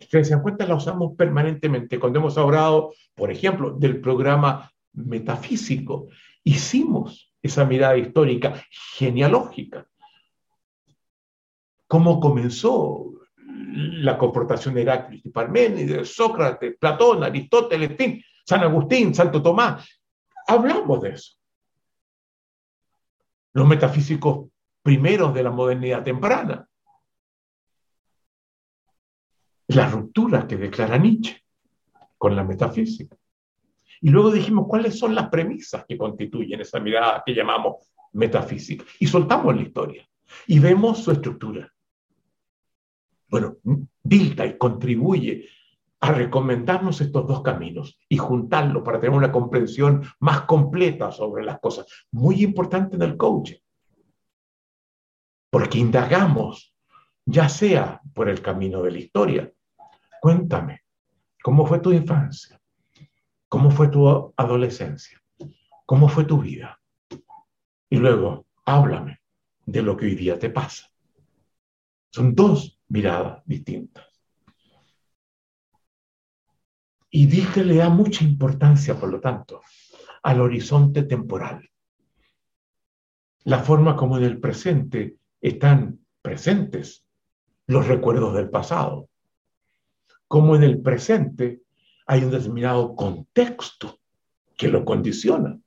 [0.00, 2.00] Ustedes se dan cuenta, la usamos permanentemente.
[2.00, 6.08] Cuando hemos hablado, por ejemplo, del programa metafísico,
[6.42, 8.60] hicimos esa mirada histórica
[8.96, 9.86] genealógica.
[11.86, 13.17] ¿Cómo comenzó
[13.58, 20.00] la comportación de Heráclito Parménides, Sócrates, Platón, Aristóteles, San Agustín, Santo Tomás.
[20.46, 21.34] Hablamos de eso.
[23.52, 24.48] Los metafísicos
[24.82, 26.66] primeros de la modernidad temprana.
[29.68, 31.42] La ruptura que declara Nietzsche
[32.16, 33.16] con la metafísica.
[34.00, 38.84] Y luego dijimos cuáles son las premisas que constituyen esa mirada que llamamos metafísica.
[39.00, 40.08] Y soltamos la historia
[40.46, 41.72] y vemos su estructura.
[43.28, 43.56] Bueno,
[44.02, 45.48] Dilthey contribuye
[46.00, 51.58] a recomendarnos estos dos caminos y juntarlos para tener una comprensión más completa sobre las
[51.58, 51.86] cosas.
[52.12, 53.58] Muy importante en el coaching.
[55.50, 56.74] Porque indagamos,
[57.24, 59.52] ya sea por el camino de la historia.
[60.20, 60.82] Cuéntame,
[61.42, 62.60] ¿cómo fue tu infancia?
[63.48, 65.20] ¿Cómo fue tu adolescencia?
[65.84, 66.78] ¿Cómo fue tu vida?
[67.90, 69.20] Y luego, háblame
[69.64, 70.90] de lo que hoy día te pasa.
[72.10, 74.06] Son dos miradas distintas.
[77.10, 79.62] Y dije le da mucha importancia, por lo tanto,
[80.22, 81.68] al horizonte temporal.
[83.44, 87.06] La forma como en el presente están presentes
[87.66, 89.08] los recuerdos del pasado.
[90.26, 91.62] Como en el presente
[92.06, 94.00] hay un determinado contexto
[94.56, 95.58] que lo condiciona.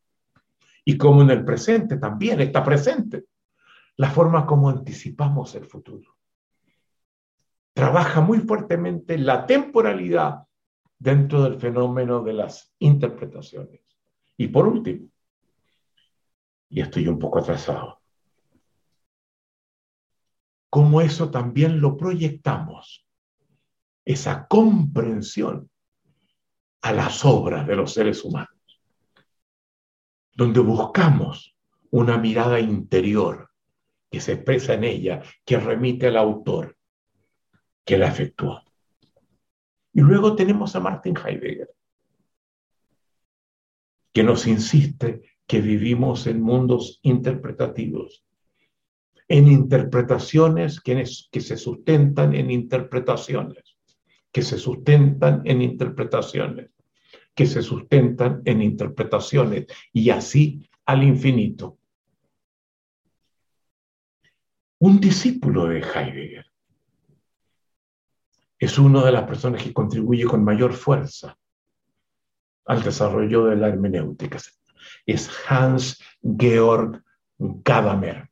[0.86, 3.26] Y como en el presente también está presente
[3.98, 6.16] la forma como anticipamos el futuro
[7.74, 10.44] trabaja muy fuertemente la temporalidad
[11.00, 13.82] dentro del fenómeno de las interpretaciones.
[14.38, 15.08] Y por último,
[16.70, 18.02] y estoy un poco atrasado,
[20.70, 23.06] cómo eso también lo proyectamos,
[24.06, 25.70] esa comprensión
[26.82, 28.82] a las obras de los seres humanos,
[30.34, 31.56] donde buscamos
[31.92, 33.50] una mirada interior
[34.10, 36.78] que se expresa en ella, que remite al autor,
[37.86, 38.62] que la efectuó.
[39.94, 41.70] Y luego tenemos a Martin Heidegger,
[44.14, 48.24] que nos insiste que vivimos en mundos interpretativos,
[49.28, 53.78] en interpretaciones que, que se sustentan en interpretaciones,
[54.32, 56.72] que se sustentan en interpretaciones,
[57.36, 61.78] que se sustentan en interpretaciones, y así al infinito.
[64.80, 66.51] Un discípulo de Heidegger
[68.62, 71.36] es una de las personas que contribuye con mayor fuerza
[72.66, 74.38] al desarrollo de la hermenéutica.
[75.04, 77.04] Es Hans Georg
[77.40, 78.30] Gadamer.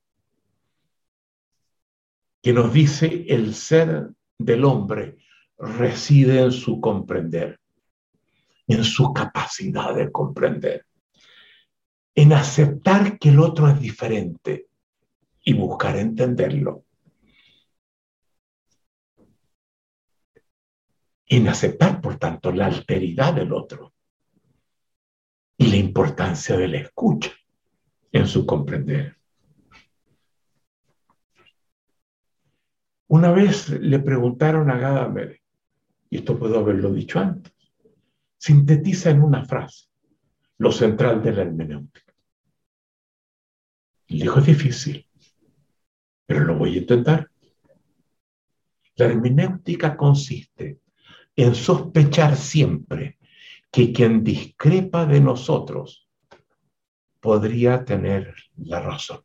[2.43, 5.17] que nos dice el ser del hombre
[5.57, 7.59] reside en su comprender,
[8.67, 10.85] en su capacidad de comprender,
[12.13, 14.67] en aceptar que el otro es diferente
[15.43, 16.85] y buscar entenderlo.
[21.31, 23.93] En aceptar, por tanto, la alteridad del otro
[25.57, 27.31] y la importancia de la escucha
[28.11, 29.15] en su comprender.
[33.07, 35.39] Una vez le preguntaron a Gadamer,
[36.09, 37.53] y esto puedo haberlo dicho antes,
[38.37, 39.85] sintetiza en una frase
[40.57, 42.13] lo central de la hermenéutica.
[44.07, 45.07] Le dijo, es difícil,
[46.25, 47.29] pero lo voy a intentar.
[48.95, 50.79] La hermenéutica consiste
[51.43, 53.17] en sospechar siempre
[53.71, 56.09] que quien discrepa de nosotros
[57.21, 59.21] podría tener la razón.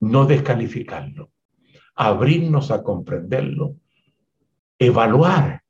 [0.00, 1.30] No descalificarlo,
[1.94, 3.76] abrirnos a comprenderlo,
[4.78, 5.62] evaluar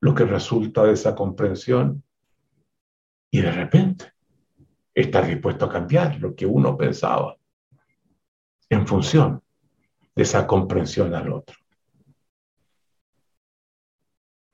[0.00, 2.02] lo que resulta de esa comprensión
[3.30, 4.12] y de repente
[4.92, 7.38] estar dispuesto a cambiar lo que uno pensaba
[8.68, 9.42] en función
[10.14, 11.65] de esa comprensión al otro.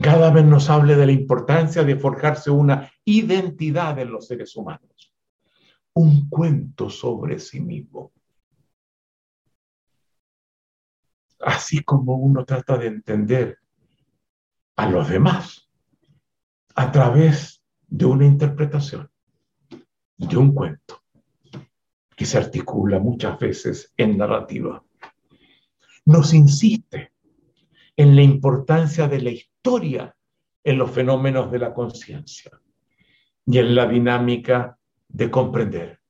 [0.02, 5.14] Cada vez nos hable de la importancia de forjarse una identidad en los seres humanos,
[5.94, 8.10] un cuento sobre sí mismo.
[11.38, 13.58] Así como uno trata de entender
[14.74, 15.70] a los demás
[16.74, 19.08] a través de una interpretación,
[20.16, 21.04] de un cuento,
[22.16, 24.84] que se articula muchas veces en narrativa.
[26.04, 27.12] Nos insiste
[27.96, 29.51] en la importancia de la historia
[30.64, 32.50] en los fenómenos de la conciencia
[33.46, 34.76] y en la dinámica
[35.08, 36.00] de comprender.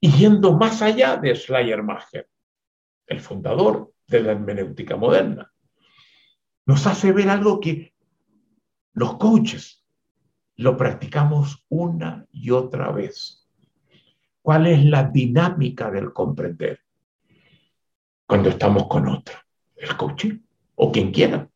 [0.00, 2.28] Y yendo más allá de Schleiermacher,
[3.06, 5.52] el fundador de la hermenéutica moderna,
[6.66, 7.94] nos hace ver algo que
[8.94, 9.84] los coaches
[10.56, 13.48] lo practicamos una y otra vez.
[14.42, 16.80] ¿Cuál es la dinámica del comprender?
[18.26, 19.36] Cuando estamos con otro,
[19.76, 20.38] el coaching
[20.74, 21.48] o quien quiera.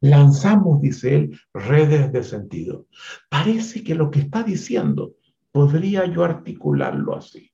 [0.00, 2.86] Lanzamos, dice él, redes de sentido.
[3.28, 5.14] Parece que lo que está diciendo
[5.50, 7.50] podría yo articularlo así,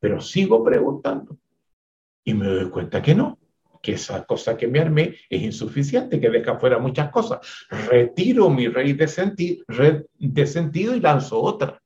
[0.00, 1.36] pero sigo preguntando
[2.24, 3.38] y me doy cuenta que no
[3.80, 7.38] que esa cosa que me armé es insuficiente, que deja fuera muchas cosas.
[7.70, 11.80] Retiro mi red de, red de sentido y lanzo otra.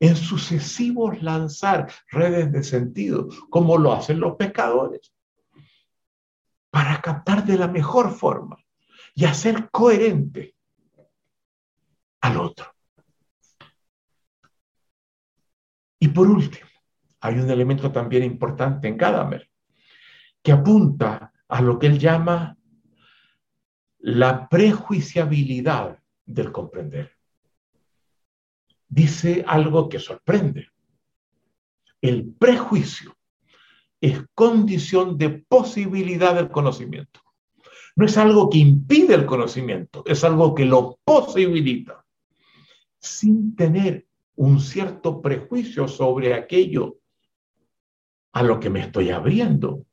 [0.00, 5.12] En sucesivos lanzar redes de sentido, como lo hacen los pescadores,
[6.70, 8.63] para captar de la mejor forma
[9.14, 10.54] y hacer coherente
[12.20, 12.74] al otro.
[15.98, 16.68] Y por último,
[17.20, 19.50] hay un elemento también importante en Gadamer,
[20.42, 22.58] que apunta a lo que él llama
[23.98, 27.16] la prejuiciabilidad del comprender.
[28.86, 30.68] Dice algo que sorprende.
[32.02, 33.16] El prejuicio
[34.00, 37.23] es condición de posibilidad del conocimiento.
[37.96, 42.04] No es algo que impide el conocimiento, es algo que lo posibilita.
[42.98, 46.96] Sin tener un cierto prejuicio sobre aquello
[48.32, 49.84] a lo que me estoy abriendo,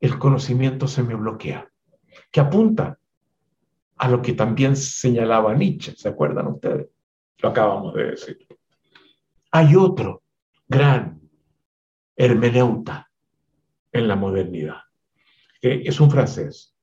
[0.00, 1.70] el conocimiento se me bloquea,
[2.30, 2.98] que apunta
[3.96, 6.88] a lo que también señalaba Nietzsche, ¿se acuerdan ustedes?
[7.38, 8.46] Lo acabamos de decir.
[9.50, 10.22] Hay otro
[10.68, 11.20] gran
[12.14, 13.10] hermeneuta
[13.90, 14.82] en la modernidad,
[15.60, 16.76] que es un francés,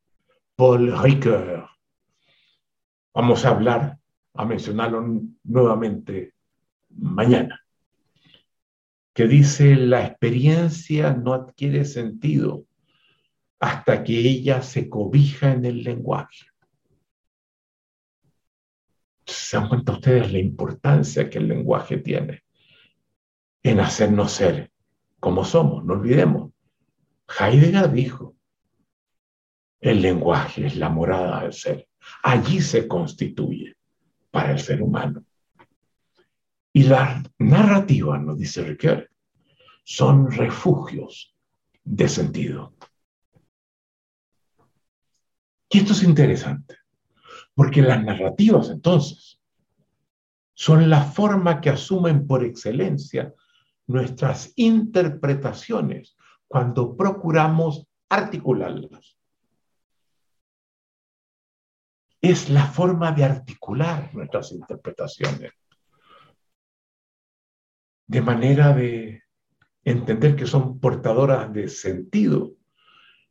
[0.55, 1.67] Paul Ricoeur.
[3.13, 3.99] Vamos a hablar,
[4.33, 6.33] a mencionarlo nuevamente
[6.89, 7.61] mañana,
[9.13, 12.65] que dice, la experiencia no adquiere sentido
[13.59, 16.45] hasta que ella se cobija en el lenguaje.
[19.25, 22.43] ¿Se dan cuenta ustedes la importancia que el lenguaje tiene
[23.63, 24.71] en hacernos ser
[25.19, 25.83] como somos?
[25.83, 26.51] No olvidemos.
[27.27, 28.34] Heidegger dijo,
[29.85, 31.87] el lenguaje es la morada del ser.
[32.23, 33.75] Allí se constituye
[34.31, 35.23] para el ser humano.
[36.73, 39.09] Y las narrativas, nos dice Riquet,
[39.83, 41.35] son refugios
[41.83, 42.73] de sentido.
[45.69, 46.77] Y esto es interesante,
[47.53, 49.39] porque las narrativas entonces
[50.55, 53.33] son la forma que asumen por excelencia
[53.85, 56.17] nuestras interpretaciones
[56.47, 59.15] cuando procuramos articularlas.
[62.27, 65.51] Es la forma de articular nuestras interpretaciones
[68.07, 69.21] de manera de
[69.83, 72.55] entender que son portadoras de sentido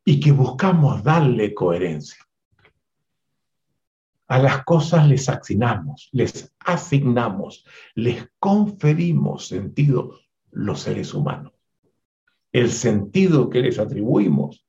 [0.04, 2.24] y que buscamos darle coherencia.
[4.28, 7.66] A las cosas les asignamos, les asignamos,
[7.96, 10.20] les conferimos sentido
[10.52, 11.52] los seres humanos.
[12.52, 14.64] El sentido que les atribuimos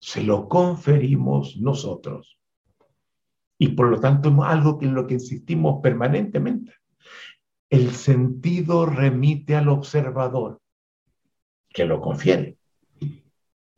[0.00, 2.41] se lo conferimos nosotros.
[3.62, 6.74] Y por lo tanto es algo en lo que insistimos permanentemente.
[7.70, 10.60] El sentido remite al observador,
[11.68, 12.58] que lo confiere,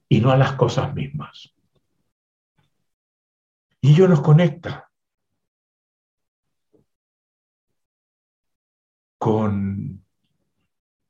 [0.08, 1.54] y no a las cosas mismas.
[3.82, 4.90] Y ello nos conecta
[9.18, 10.02] con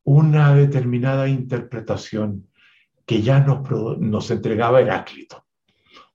[0.02, 2.50] una determinada interpretación
[3.06, 3.70] que ya nos,
[4.00, 5.43] nos entregaba Heráclito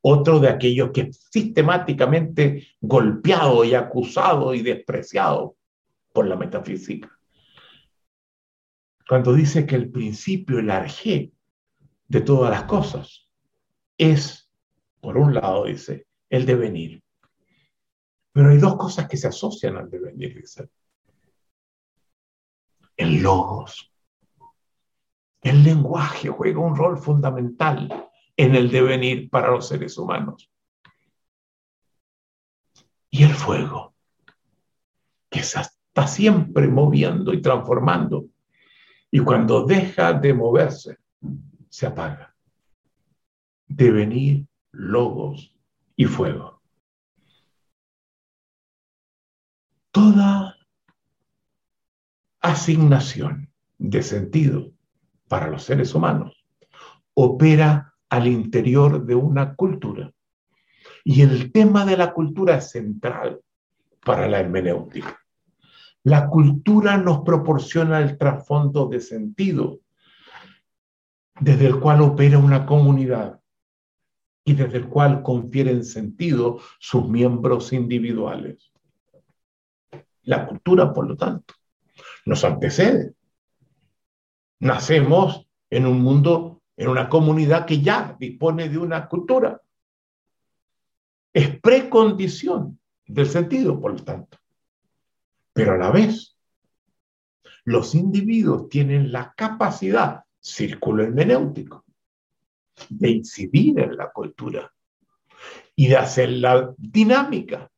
[0.02, 5.58] otro de aquellos que sistemáticamente golpeado y acusado y despreciado
[6.14, 7.10] por la metafísica.
[9.08, 11.32] Cuando dice que el principio, el arjé
[12.08, 13.28] de todas las cosas
[13.98, 14.50] es,
[15.02, 17.04] por un lado, dice, el devenir.
[18.32, 20.70] Pero hay dos cosas que se asocian al devenir, dice.
[22.96, 23.92] El logos.
[25.42, 28.09] El lenguaje juega un rol fundamental
[28.40, 30.50] en el devenir para los seres humanos.
[33.10, 33.94] Y el fuego,
[35.30, 38.28] que se está siempre moviendo y transformando.
[39.12, 41.00] Y cuando deja de moverse,
[41.68, 42.34] se apaga.
[43.68, 45.54] Devenir, logos
[45.98, 46.62] y fuego.
[49.92, 50.56] Toda
[52.40, 54.72] asignación de sentido
[55.28, 56.46] para los seres humanos
[57.14, 60.12] opera al interior de una cultura.
[61.04, 63.42] Y el tema de la cultura es central
[64.04, 65.20] para la hermenéutica.
[66.04, 69.80] La cultura nos proporciona el trasfondo de sentido
[71.40, 73.40] desde el cual opera una comunidad
[74.44, 78.72] y desde el cual confieren sentido sus miembros individuales.
[80.24, 81.54] La cultura, por lo tanto,
[82.26, 83.14] nos antecede.
[84.60, 89.62] Nacemos en un mundo en una comunidad que ya dispone de una cultura.
[91.34, 94.38] Es precondición del sentido, por lo tanto.
[95.52, 96.38] Pero a la vez,
[97.66, 101.84] los individuos tienen la capacidad, círculo hermenéutico,
[102.88, 104.72] de incidir en la cultura
[105.76, 107.70] y de hacerla dinámica,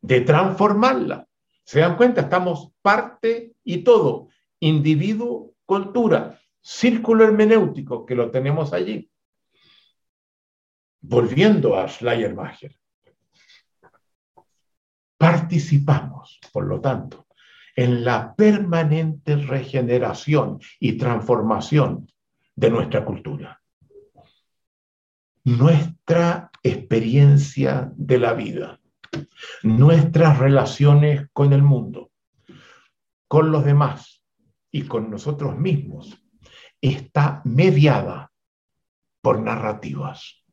[0.00, 1.28] de transformarla.
[1.62, 2.22] ¿Se dan cuenta?
[2.22, 4.26] Estamos parte y todo,
[4.58, 9.10] individuo, cultura, círculo hermenéutico que lo tenemos allí.
[11.00, 12.78] Volviendo a Schleiermacher,
[15.18, 17.26] participamos, por lo tanto,
[17.74, 22.08] en la permanente regeneración y transformación
[22.54, 23.60] de nuestra cultura.
[25.44, 28.80] Nuestra experiencia de la vida,
[29.64, 32.12] nuestras relaciones con el mundo,
[33.26, 34.22] con los demás
[34.70, 36.21] y con nosotros mismos
[36.82, 38.32] está mediada
[39.22, 40.44] por narrativas,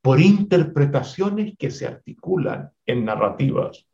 [0.00, 3.86] por interpretaciones que se articulan en narrativas.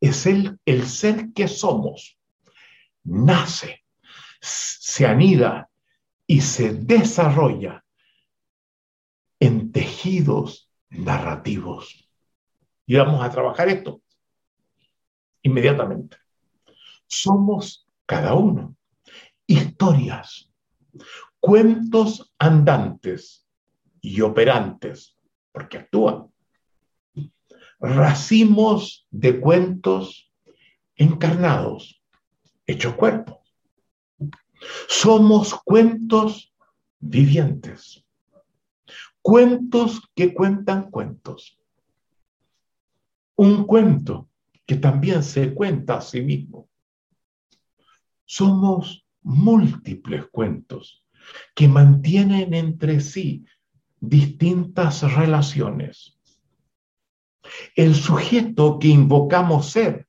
[0.00, 2.18] Es el, el ser que somos,
[3.04, 3.84] nace,
[4.40, 5.70] se anida
[6.26, 7.84] y se desarrolla
[9.40, 12.10] en tejidos narrativos.
[12.86, 14.02] Y vamos a trabajar esto
[15.42, 16.16] inmediatamente.
[17.06, 18.74] Somos cada uno
[19.46, 20.47] historias
[21.40, 23.46] cuentos andantes
[24.00, 25.16] y operantes,
[25.52, 26.26] porque actúan.
[27.80, 30.32] Racimos de cuentos
[30.96, 32.02] encarnados,
[32.66, 33.38] hechos cuerpos.
[34.88, 36.52] Somos cuentos
[36.98, 38.04] vivientes.
[39.22, 41.60] Cuentos que cuentan cuentos.
[43.36, 44.28] Un cuento
[44.66, 46.68] que también se cuenta a sí mismo.
[48.24, 51.04] Somos múltiples cuentos
[51.54, 53.44] que mantienen entre sí
[54.00, 56.18] distintas relaciones.
[57.74, 60.06] El sujeto que invocamos ser,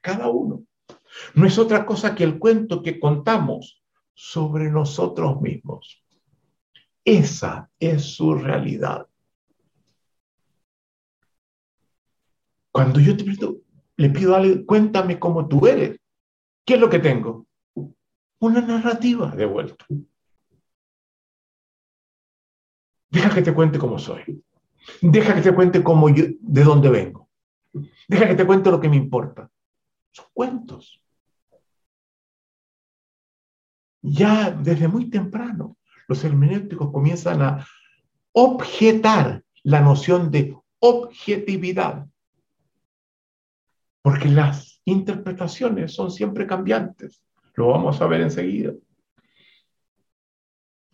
[0.00, 0.64] cada uno,
[1.34, 3.82] no es otra cosa que el cuento que contamos
[4.14, 6.02] sobre nosotros mismos.
[7.04, 9.06] Esa es su realidad.
[12.72, 13.56] Cuando yo te pido,
[13.96, 15.98] le pido a alguien, cuéntame cómo tú eres,
[16.64, 17.45] ¿qué es lo que tengo?
[18.38, 19.86] Una narrativa de vuelta.
[23.10, 24.42] Deja que te cuente cómo soy.
[25.00, 27.28] Deja que te cuente cómo yo, de dónde vengo.
[28.08, 29.50] Deja que te cuente lo que me importa.
[30.12, 31.02] Son cuentos.
[34.06, 35.76] ya desde muy temprano
[36.06, 37.66] los hermenéuticos comienzan a
[38.32, 42.06] objetar la noción de objetividad,
[44.02, 47.20] porque las interpretaciones son siempre cambiantes,
[47.56, 48.72] lo vamos a ver enseguida.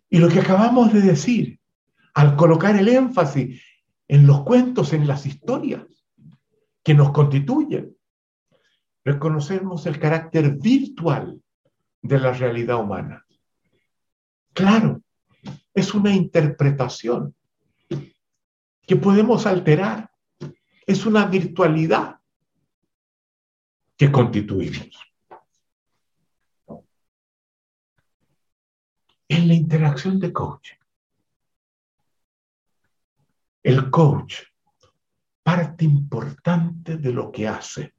[0.08, 1.58] Y lo que acabamos de decir,
[2.14, 3.62] al colocar el énfasis
[4.08, 5.84] en los cuentos, en las historias
[6.82, 7.96] que nos constituyen,
[9.04, 11.40] reconocemos el carácter virtual
[12.00, 13.24] de la realidad humana.
[14.52, 15.02] Claro,
[15.74, 17.34] es una interpretación
[18.86, 20.10] que podemos alterar.
[20.86, 22.16] Es una virtualidad
[23.96, 25.11] que constituimos.
[29.34, 30.76] En la interacción de coaching,
[33.62, 34.42] el coach,
[35.42, 37.94] parte importante de lo que hace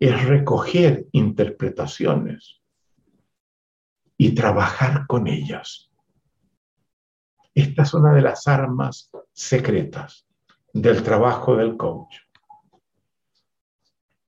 [0.00, 2.60] es recoger interpretaciones
[4.16, 5.92] y trabajar con ellas.
[7.54, 10.26] Esta es una de las armas secretas
[10.72, 12.16] del trabajo del coach.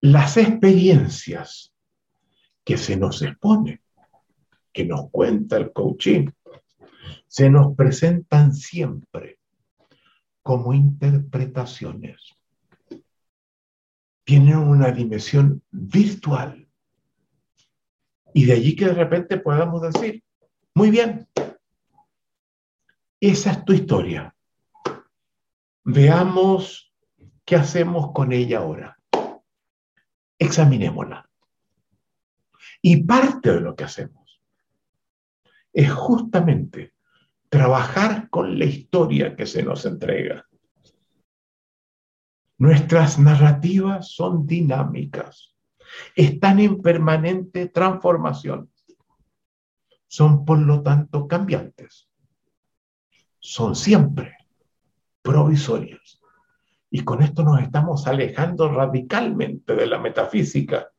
[0.01, 1.73] Las experiencias
[2.63, 3.81] que se nos expone,
[4.71, 6.29] que nos cuenta el coaching,
[7.27, 9.39] se nos presentan siempre
[10.41, 12.35] como interpretaciones.
[14.23, 16.67] Tienen una dimensión virtual.
[18.33, 20.23] Y de allí que de repente podamos decir,
[20.73, 21.27] muy bien,
[23.19, 24.33] esa es tu historia.
[25.83, 26.93] Veamos
[27.43, 28.97] qué hacemos con ella ahora.
[30.37, 31.29] Examinémosla.
[32.81, 34.18] Y parte de lo que hacemos
[35.73, 36.93] es justamente
[37.49, 40.45] trabajar con la historia que se nos entrega.
[42.57, 45.55] Nuestras narrativas son dinámicas,
[46.15, 48.69] están en permanente transformación,
[50.07, 52.09] son por lo tanto cambiantes
[53.39, 54.37] son siempre
[55.21, 56.21] provisorios.
[56.91, 60.89] Y con esto nos estamos alejando radicalmente de la metafísica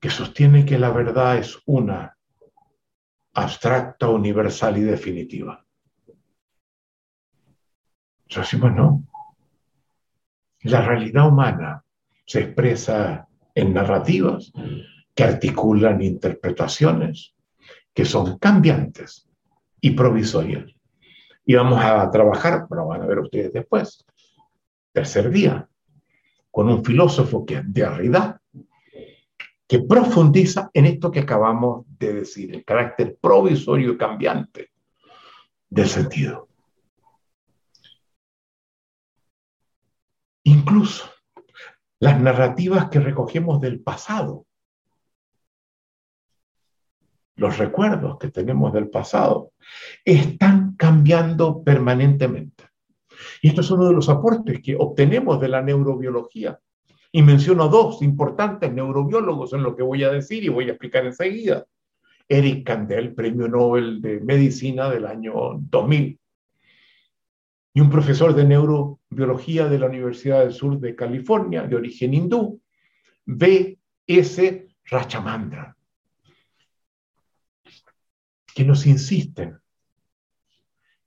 [0.00, 2.16] que sostiene que la verdad es una,
[3.34, 5.64] abstracta, universal y definitiva.
[8.34, 9.04] Decimos, no.
[10.62, 11.84] La realidad humana
[12.26, 14.52] se expresa en narrativas
[15.14, 17.34] que articulan interpretaciones
[17.92, 19.28] que son cambiantes
[19.80, 20.72] y provisorias.
[21.44, 24.04] Y vamos a trabajar, lo van a ver ustedes después,
[24.92, 25.68] tercer día,
[26.50, 28.39] con un filósofo que es Derrida,
[29.70, 34.72] que profundiza en esto que acabamos de decir, el carácter provisorio y cambiante
[35.68, 36.48] del sentido.
[40.42, 41.08] Incluso
[42.00, 44.46] las narrativas que recogemos del pasado
[47.40, 49.52] los recuerdos que tenemos del pasado,
[50.04, 52.64] están cambiando permanentemente.
[53.40, 56.60] Y esto es uno de los aportes que obtenemos de la neurobiología.
[57.12, 61.04] Y menciono dos importantes neurobiólogos en lo que voy a decir y voy a explicar
[61.04, 61.66] enseguida.
[62.28, 66.18] Eric Kandel, premio Nobel de Medicina del año 2000,
[67.72, 72.60] y un profesor de neurobiología de la Universidad del Sur de California, de origen hindú,
[73.24, 74.68] B.S.
[74.84, 75.76] Rachamandra
[78.54, 79.58] que nos insisten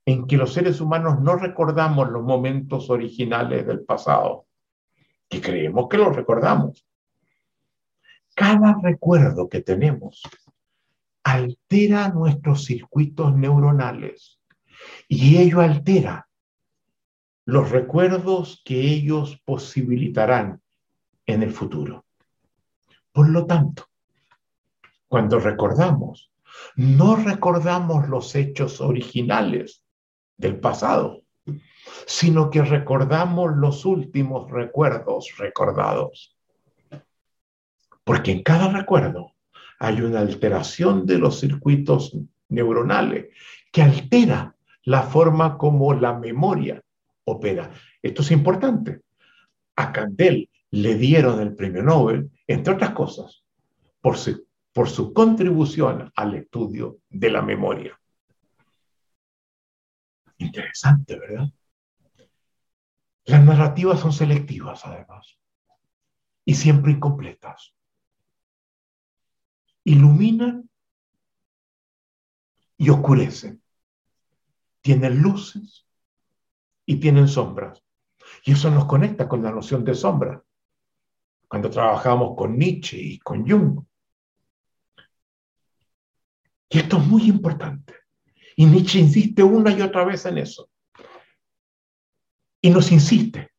[0.06, 4.46] en que los seres humanos no recordamos los momentos originales del pasado,
[5.28, 6.86] que creemos que los recordamos.
[8.34, 10.22] Cada recuerdo que tenemos
[11.22, 14.40] altera nuestros circuitos neuronales
[15.08, 16.28] y ello altera
[17.46, 20.62] los recuerdos que ellos posibilitarán
[21.26, 22.04] en el futuro.
[23.12, 23.88] Por lo tanto,
[25.08, 26.32] cuando recordamos,
[26.76, 29.84] no recordamos los hechos originales
[30.36, 31.23] del pasado,
[32.06, 36.36] sino que recordamos los últimos recuerdos recordados.
[38.04, 39.32] Porque en cada recuerdo
[39.78, 42.16] hay una alteración de los circuitos
[42.48, 43.26] neuronales
[43.72, 46.82] que altera la forma como la memoria
[47.24, 47.70] opera.
[48.02, 49.00] Esto es importante.
[49.76, 53.42] A Candel le dieron el premio Nobel, entre otras cosas,
[54.00, 57.98] por su por su contribución al estudio de la memoria.
[60.36, 61.48] Interesante, ¿verdad?
[63.26, 65.38] Las narrativas son selectivas, además,
[66.44, 67.74] y siempre incompletas.
[69.84, 70.68] Iluminan
[72.76, 73.62] y oscurecen.
[74.82, 75.86] Tienen luces
[76.84, 77.82] y tienen sombras.
[78.44, 80.42] Y eso nos conecta con la noción de sombra.
[81.48, 83.84] Cuando trabajamos con Nietzsche y con Jung,
[86.74, 87.94] Y esto es muy importante.
[88.56, 90.70] Y Nietzsche insiste una y otra vez en eso.
[92.64, 93.50] Y nos insiste,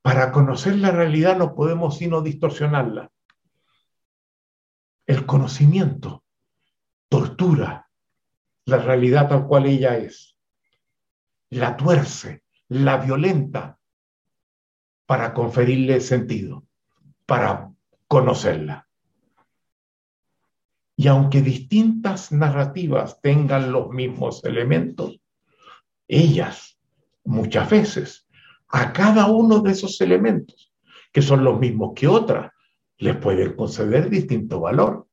[0.00, 3.12] para conocer la realidad no podemos sino distorsionarla.
[5.04, 6.24] El conocimiento
[7.10, 7.90] tortura
[8.64, 10.34] la realidad tal cual ella es.
[11.50, 13.78] La tuerce, la violenta
[15.04, 16.64] para conferirle sentido,
[17.26, 17.70] para
[18.08, 18.88] conocerla.
[20.96, 25.20] Y aunque distintas narrativas tengan los mismos elementos,
[26.08, 26.78] ellas
[27.24, 28.21] muchas veces
[28.72, 30.72] a cada uno de esos elementos,
[31.12, 32.50] que son los mismos que otras,
[32.98, 35.06] les pueden conceder distinto valor.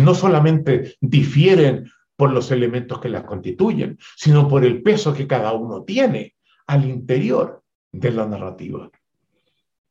[0.00, 5.52] No solamente difieren por los elementos que las constituyen, sino por el peso que cada
[5.52, 6.34] uno tiene
[6.66, 7.62] al interior
[7.92, 8.90] de la narrativa.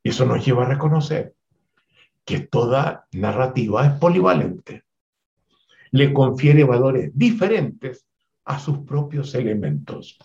[0.04, 1.36] Y eso nos lleva a reconocer
[2.26, 4.84] que toda narrativa es polivalente.
[5.92, 8.06] Le confiere valores diferentes
[8.44, 10.18] a sus propios elementos.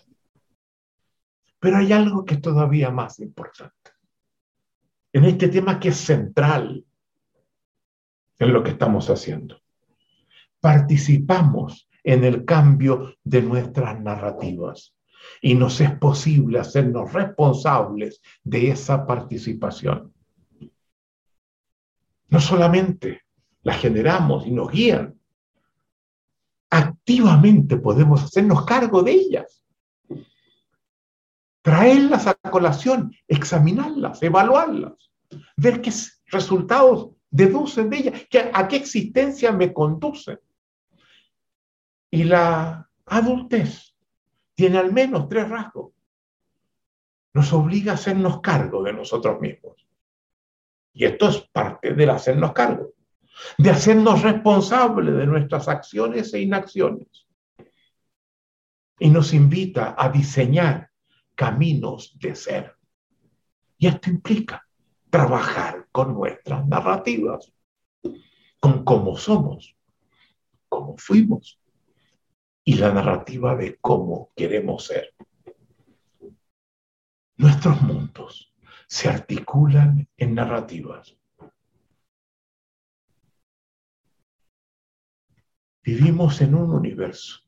[1.61, 3.91] Pero hay algo que es todavía más importante.
[5.13, 6.83] En este tema que es central
[8.39, 9.61] en lo que estamos haciendo.
[10.59, 14.95] Participamos en el cambio de nuestras narrativas
[15.39, 20.11] y nos es posible hacernos responsables de esa participación.
[22.29, 23.21] No solamente
[23.61, 25.13] las generamos y nos guían,
[26.71, 29.60] activamente podemos hacernos cargo de ellas,
[31.61, 35.11] traerlas a colación, examinarlas, evaluarlas,
[35.55, 35.91] ver qué
[36.27, 38.21] resultados deducen de ellas,
[38.53, 40.39] a qué existencia me conducen.
[42.09, 43.95] Y la adultez
[44.55, 45.93] tiene al menos tres rasgos.
[47.33, 49.87] Nos obliga a hacernos cargo de nosotros mismos.
[50.93, 52.93] Y esto es parte del hacernos cargo,
[53.57, 57.27] de hacernos responsables de nuestras acciones e inacciones.
[58.99, 60.90] Y nos invita a diseñar
[61.35, 62.75] caminos de ser.
[63.77, 64.67] Y esto implica
[65.09, 67.51] trabajar con nuestras narrativas,
[68.59, 69.75] con cómo somos,
[70.69, 71.59] cómo fuimos
[72.63, 75.13] y la narrativa de cómo queremos ser.
[77.37, 78.53] Nuestros mundos
[78.87, 81.17] se articulan en narrativas.
[85.83, 87.39] Vivimos en un universo,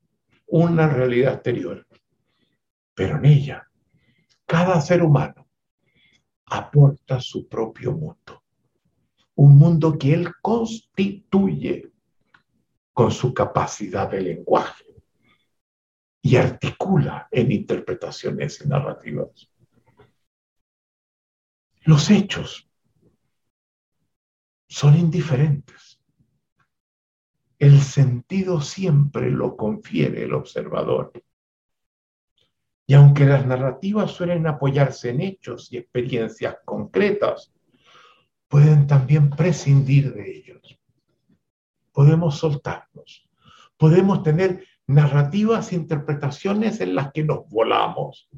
[0.48, 1.86] una realidad exterior,
[2.96, 3.70] pero en ella
[4.46, 5.48] cada ser humano
[6.46, 8.44] aporta su propio mundo,
[9.36, 11.92] un mundo que él constituye
[12.94, 14.94] con su capacidad de lenguaje,
[16.26, 19.52] y articula en interpretaciones y narrativas.
[21.82, 22.70] Los hechos
[24.70, 26.00] son indiferentes.
[27.60, 31.12] El sentido siempre lo confiere el observador.
[32.94, 37.52] Y aunque las narrativas suelen apoyarse en hechos y experiencias concretas,
[38.48, 40.80] pueden también prescindir de ellos.
[41.92, 43.28] Podemos soltarnos,
[43.78, 48.30] podemos tener narrativas, interpretaciones en las que nos volamos.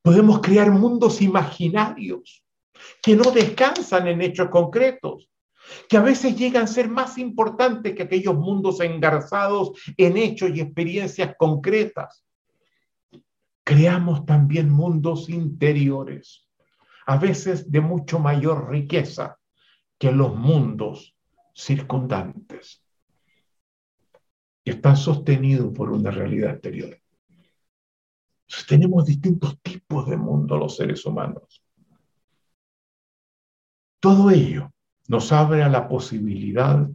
[0.00, 2.46] Podemos crear mundos imaginarios
[3.02, 5.28] que no descansan en hechos concretos,
[5.86, 10.62] que a veces llegan a ser más importantes que aquellos mundos engarzados en hechos y
[10.62, 12.25] experiencias concretas.
[13.66, 16.46] Creamos también mundos interiores,
[17.04, 19.40] a veces de mucho mayor riqueza
[19.98, 21.16] que los mundos
[21.52, 22.84] circundantes
[24.64, 26.96] que están sostenidos por una realidad exterior.
[28.68, 31.60] tenemos distintos tipos de mundo los seres humanos.
[33.98, 34.72] Todo ello
[35.08, 36.88] nos abre a la posibilidad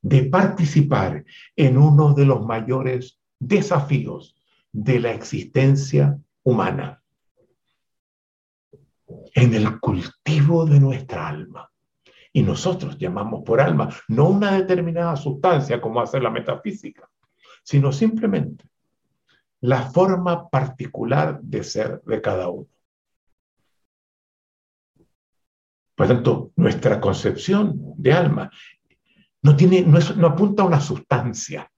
[0.00, 4.37] de participar en uno de los mayores desafíos
[4.72, 7.02] de la existencia humana,
[9.34, 11.70] en el cultivo de nuestra alma.
[12.32, 17.08] Y nosotros llamamos por alma no una determinada sustancia como hace la metafísica,
[17.62, 18.64] sino simplemente
[19.60, 22.68] la forma particular de ser de cada uno.
[25.94, 28.50] Por tanto, nuestra concepción de alma
[29.42, 31.70] no, tiene, no, apunta a una sustancia,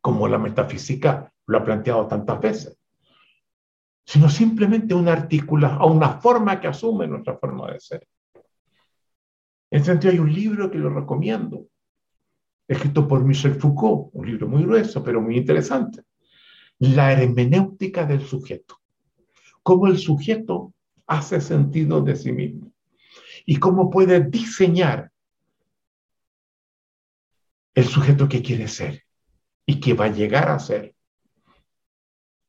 [0.00, 2.78] como la metafísica lo ha planteado tantas veces,
[4.06, 8.06] sino simplemente una articula, a una forma que asume nuestra forma de ser.
[9.72, 11.66] En ese sentido, hay un libro que lo recomiendo,
[12.68, 16.02] escrito por Michel Foucault, un libro muy grueso, pero muy interesante.
[16.78, 18.80] La hermenéutica del sujeto.
[19.64, 20.72] Cómo el sujeto
[21.08, 22.72] hace sentido de sí mismo
[23.44, 25.10] y cómo puede diseñar
[27.74, 29.02] el sujeto que quiere ser
[29.66, 30.94] y que va a llegar a ser.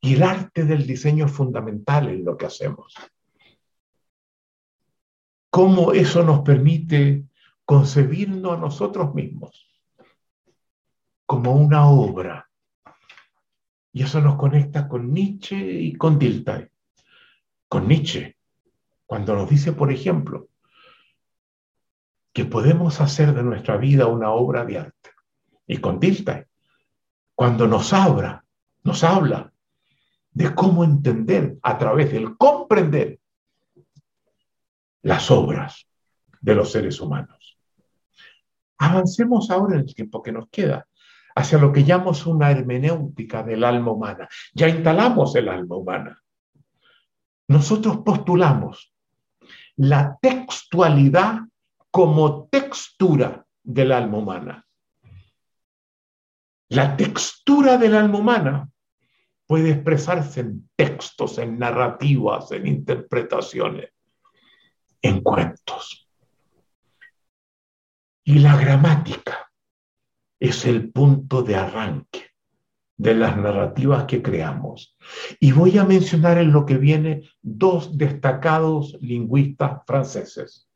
[0.02, 2.96] Y el arte del diseño es fundamental en lo que hacemos.
[5.52, 7.26] Cómo eso nos permite
[7.66, 9.68] concebirnos a nosotros mismos
[11.26, 12.50] como una obra.
[13.94, 16.68] Y eso nos conecta con Nietzsche y con Dilthey.
[17.68, 18.38] Con Nietzsche,
[19.06, 20.50] cuando nos dice, por ejemplo,
[22.34, 25.12] que podemos hacer de nuestra vida una obra de arte.
[25.68, 26.46] Y con Dilthey,
[27.36, 28.44] cuando nos habla,
[28.84, 29.51] nos habla
[30.34, 33.20] de cómo entender a través del comprender
[35.04, 35.88] las obras
[36.40, 37.58] de los seres humanos.
[38.78, 40.88] Avancemos ahora en el tiempo que nos queda
[41.36, 44.28] hacia lo que llamamos una hermenéutica del alma humana.
[44.54, 46.22] Ya instalamos el alma humana.
[47.48, 48.94] Nosotros postulamos
[49.76, 51.42] la textualidad
[51.90, 54.66] como textura del alma humana.
[56.70, 58.70] La textura del alma humana
[59.52, 63.90] puede expresarse en textos, en narrativas, en interpretaciones,
[65.02, 66.10] en cuentos.
[68.24, 69.52] Y la gramática
[70.40, 72.28] es el punto de arranque
[72.96, 74.96] de las narrativas que creamos.
[75.42, 80.70] Y voy a mencionar en lo que viene dos destacados lingüistas franceses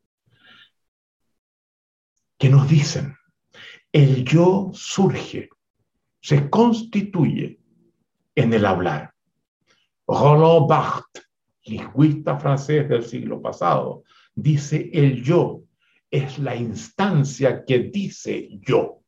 [2.36, 3.16] que nos dicen,
[3.90, 5.48] el yo surge,
[6.20, 7.58] se constituye
[8.36, 9.12] en el hablar.
[10.06, 11.28] Roland Barthes,
[11.64, 14.04] lingüista francés del siglo pasado,
[14.34, 15.62] dice el yo
[16.08, 19.00] es la instancia que dice yo.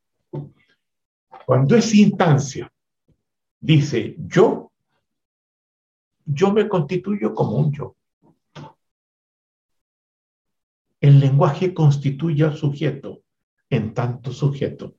[1.46, 2.70] Cuando es instancia
[3.60, 4.72] dice yo,
[6.24, 7.96] yo me constituyo como un yo.
[11.00, 13.22] El lenguaje constituye al sujeto
[13.70, 14.97] en tanto sujeto.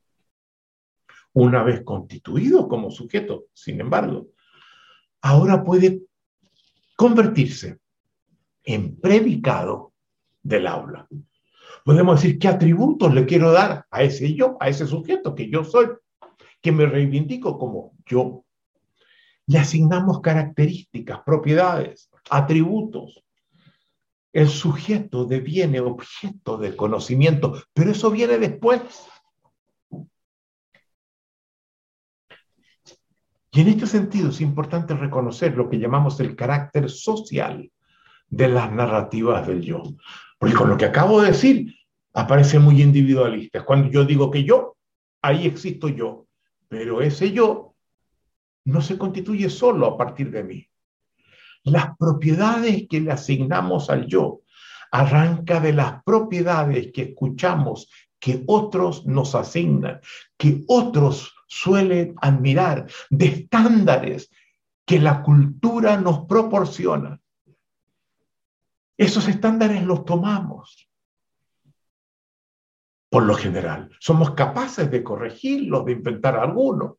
[1.34, 4.28] Una vez constituido como sujeto, sin embargo,
[5.22, 6.02] ahora puede
[6.96, 7.80] convertirse
[8.64, 9.94] en predicado
[10.42, 11.08] del aula.
[11.86, 15.64] Podemos decir qué atributos le quiero dar a ese yo, a ese sujeto que yo
[15.64, 15.88] soy,
[16.62, 18.44] que me reivindico como yo.
[19.48, 23.24] Le asignamos características, propiedades, atributos
[24.34, 28.82] el sujeto deviene objeto de conocimiento, pero eso viene después.
[33.52, 37.72] Y en este sentido es importante reconocer lo que llamamos el carácter social
[38.30, 39.84] de las narrativas del yo.
[40.38, 41.76] Porque con lo que acabo de decir,
[42.14, 43.66] aparece muy individualista.
[43.66, 44.78] Cuando yo digo que yo,
[45.22, 46.28] ahí existo yo.
[46.68, 47.74] Pero ese yo
[48.66, 50.68] no se constituye solo a partir de mí.
[51.64, 54.42] Las propiedades que le asignamos al yo
[54.92, 57.90] arranca de las propiedades que escuchamos
[58.20, 60.02] que otros nos asignan,
[60.38, 64.30] que otros suelen admirar, de estándares
[64.86, 67.20] que la cultura nos proporciona.
[68.96, 70.88] Esos estándares los tomamos.
[73.10, 76.98] Por lo general, somos capaces de corregirlos, de inventar algunos,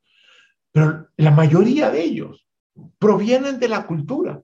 [0.72, 2.46] pero la mayoría de ellos
[2.98, 4.42] provienen de la cultura.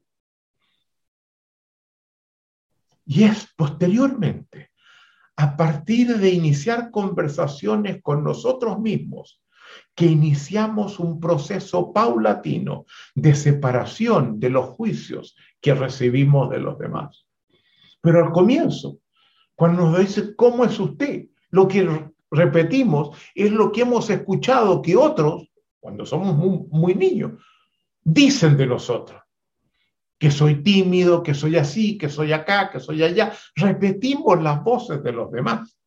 [3.04, 4.70] Y es posteriormente,
[5.36, 9.40] a partir de iniciar conversaciones con nosotros mismos,
[9.94, 17.26] que iniciamos un proceso paulatino de separación de los juicios que recibimos de los demás.
[18.00, 18.98] Pero al comienzo,
[19.54, 21.26] cuando nos dice, ¿cómo es usted?
[21.50, 25.50] Lo que repetimos es lo que hemos escuchado que otros,
[25.80, 27.32] cuando somos muy, muy niños,
[28.02, 29.20] dicen de nosotros
[30.18, 33.32] que soy tímido, que soy así, que soy acá, que soy allá.
[33.54, 35.78] Repetimos las voces de los demás.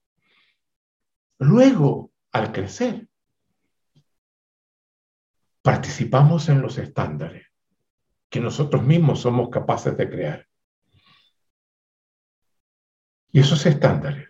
[1.39, 3.08] Luego, al crecer,
[5.61, 7.47] participamos en los estándares
[8.29, 10.47] que nosotros mismos somos capaces de crear.
[13.31, 14.29] Y esos estándares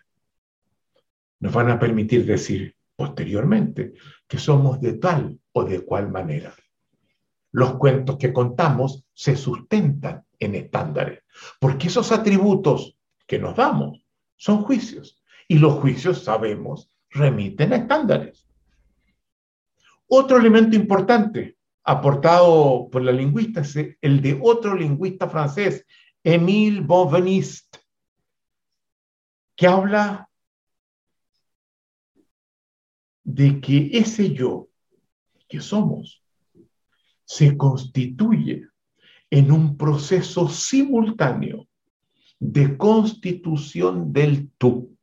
[1.40, 3.94] nos van a permitir decir posteriormente
[4.28, 6.54] que somos de tal o de cual manera
[7.52, 11.24] los cuentos que contamos se sustentan en estándares,
[11.60, 12.98] porque esos atributos
[13.28, 14.04] que nos damos
[14.36, 18.48] son juicios y los juicios, sabemos, remiten a estándares.
[20.12, 25.86] Otro elemento importante aportado por la lingüista es el de otro lingüista francés,
[26.24, 27.80] Émile Bonveniste,
[29.56, 30.28] que habla
[33.24, 34.70] de que ese yo
[35.48, 36.24] que somos
[37.24, 38.68] se constituye
[39.30, 41.68] en un proceso simultáneo
[42.40, 44.98] de constitución del tú.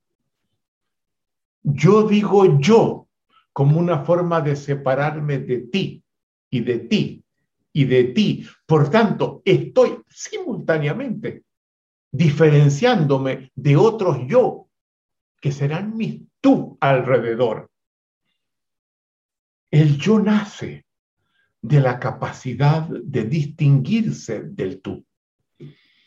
[1.62, 3.05] Yo digo yo
[3.56, 6.04] como una forma de separarme de ti
[6.50, 7.24] y de ti
[7.72, 8.46] y de ti.
[8.66, 11.42] Por tanto, estoy simultáneamente
[12.12, 14.68] diferenciándome de otros yo,
[15.40, 17.70] que serán mis tú alrededor.
[19.70, 20.84] El yo nace
[21.62, 25.02] de la capacidad de distinguirse del tú,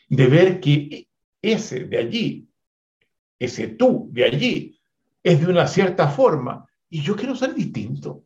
[0.08, 1.08] de ver que
[1.42, 2.48] ese de allí,
[3.40, 4.80] ese tú de allí,
[5.24, 8.24] es de una cierta forma y yo quiero ser distinto.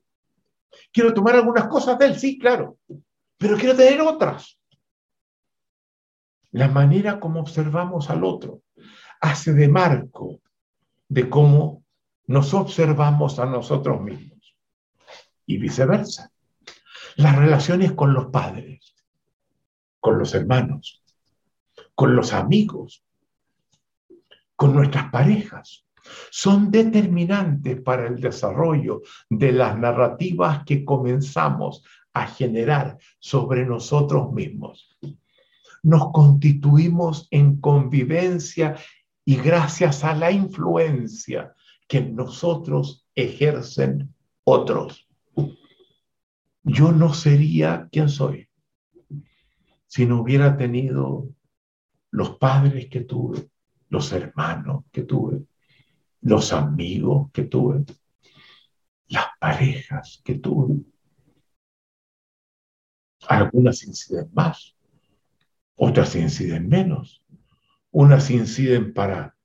[0.93, 2.79] Quiero tomar algunas cosas de él, sí, claro,
[3.39, 4.59] pero quiero tener otras.
[6.51, 8.63] La manera como observamos al otro
[9.21, 10.41] hace de marco
[11.09, 11.85] de cómo
[12.27, 14.57] nos observamos a nosotros mismos
[15.47, 16.31] y viceversa.
[17.17, 18.95] Las relaciones con los padres,
[20.01, 21.03] con los hermanos,
[21.95, 23.05] con los amigos,
[24.57, 25.85] con nuestras parejas,
[26.31, 34.97] son determinantes para el desarrollo de las narrativas que comenzamos a generar sobre nosotros mismos.
[35.83, 38.77] Nos constituimos en convivencia
[39.25, 41.55] y gracias a la influencia
[41.89, 44.15] que nosotros ejercen
[44.45, 45.09] otros.
[46.63, 48.49] Yo no sería quien soy
[49.95, 51.29] si no hubiera tenido
[52.11, 53.49] los padres que tuve,
[53.91, 55.45] los hermanos que tuve,
[56.25, 57.85] los amigos que tuve,
[59.09, 60.81] las parejas que tuve.
[63.29, 64.75] Algunas inciden más,
[65.77, 67.23] otras inciden menos.
[67.91, 69.37] Unas inciden para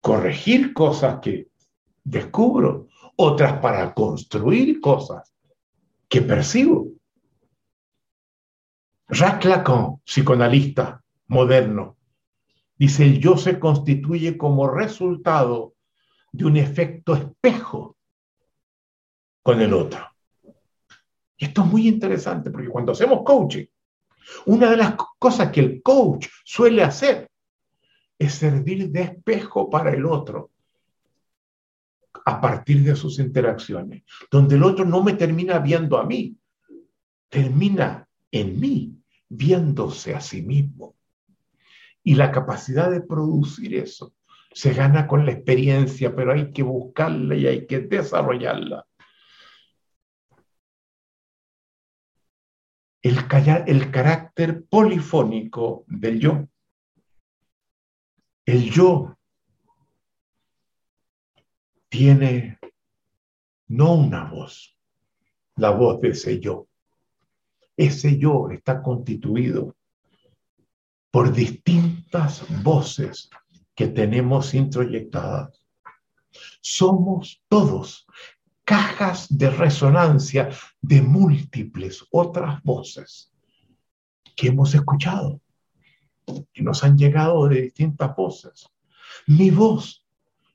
[0.00, 1.48] corregir cosas que
[2.04, 5.32] descubro, otras para construir cosas
[6.08, 6.88] que percibo.
[9.08, 9.62] Jacques
[10.04, 11.96] psicoanalista moderno,
[12.76, 15.72] dice el yo se constituye como resultado
[16.32, 17.96] de un efecto espejo
[19.42, 20.06] con el otro.
[21.36, 23.66] Y esto es muy interesante porque cuando hacemos coaching,
[24.46, 27.28] una de las cosas que el coach suele hacer
[28.18, 30.50] es servir de espejo para el otro
[32.24, 36.36] a partir de sus interacciones, donde el otro no me termina viendo a mí,
[37.28, 38.96] termina en mí
[39.28, 40.94] viéndose a sí mismo.
[42.04, 44.14] Y la capacidad de producir eso
[44.54, 48.86] se gana con la experiencia, pero hay que buscarla y hay que desarrollarla.
[53.02, 53.18] El,
[53.66, 56.48] el carácter polifónico del yo.
[58.44, 59.16] El yo
[61.88, 62.58] tiene
[63.68, 64.78] no una voz,
[65.56, 66.68] la voz de ese yo.
[67.76, 69.74] Ese yo está constituido
[71.10, 73.28] por distintas voces
[73.74, 75.60] que tenemos introyectadas.
[76.60, 78.06] Somos todos
[78.64, 80.50] cajas de resonancia
[80.80, 83.32] de múltiples otras voces
[84.36, 85.40] que hemos escuchado,
[86.52, 88.68] que nos han llegado de distintas voces.
[89.26, 90.06] Mi voz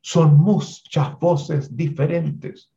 [0.01, 2.71] son muchas voces diferentes.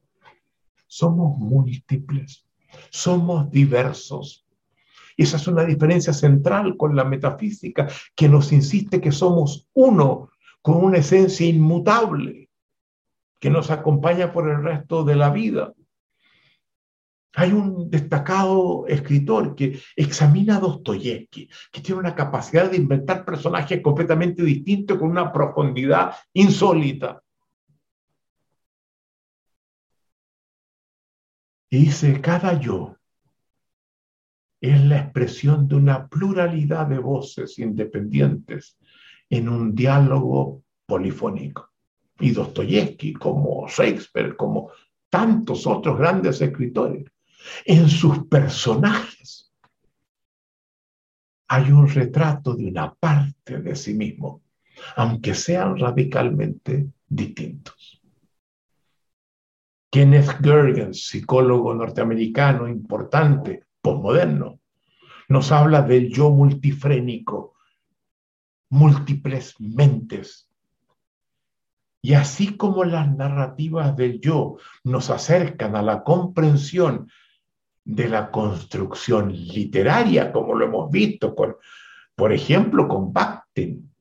[0.86, 2.44] Somos múltiples,
[2.90, 4.44] somos diversos.
[5.16, 10.30] Esa es una diferencia central con la metafísica que nos insiste que somos uno
[10.62, 12.50] con una esencia inmutable
[13.40, 15.72] que nos acompaña por el resto de la vida.
[17.34, 23.80] Hay un destacado escritor que examina a Dostoyevsky, que tiene una capacidad de inventar personajes
[23.80, 27.22] completamente distintos con una profundidad insólita.
[31.70, 32.96] Y dice, cada yo
[34.60, 38.76] es la expresión de una pluralidad de voces independientes
[39.28, 41.70] en un diálogo polifónico.
[42.18, 44.70] Y Dostoyevsky, como Shakespeare, como
[45.08, 47.04] tantos otros grandes escritores,
[47.64, 49.50] en sus personajes
[51.48, 54.42] hay un retrato de una parte de sí mismo,
[54.96, 58.00] aunque sean radicalmente distintos.
[59.90, 64.60] Kenneth Gergens, psicólogo norteamericano importante, posmoderno,
[65.28, 67.54] nos habla del yo multifrénico,
[68.68, 70.48] múltiples mentes.
[72.02, 77.10] Y así como las narrativas del yo nos acercan a la comprensión
[77.84, 81.56] de la construcción literaria, como lo hemos visto con,
[82.14, 83.92] por ejemplo, con Bakhtin,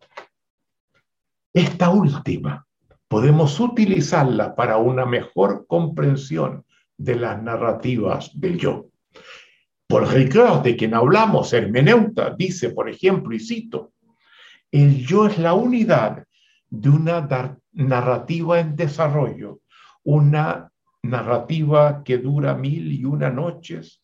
[1.53, 2.65] esta última
[3.07, 6.63] podemos utilizarla para una mejor comprensión
[6.95, 8.88] de las narrativas del yo.
[9.89, 13.93] Por Ricoeur, de quien hablamos, hermeneuta, dice, por ejemplo, y cito,
[14.71, 16.27] el yo es la unidad
[16.69, 19.61] de una narrativa en desarrollo,
[20.03, 20.71] una
[21.01, 24.03] narrativa que dura mil y una noches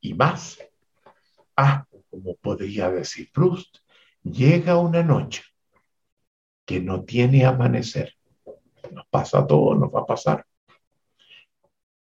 [0.00, 0.58] y más.
[1.54, 3.76] Ah, como podría decir Proust,
[4.22, 5.42] llega una noche
[6.64, 8.14] que no tiene amanecer.
[8.90, 10.46] Nos pasa todo, nos va a pasar.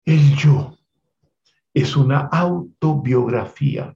[0.06, 0.78] El yo
[1.74, 3.96] es una autobiografía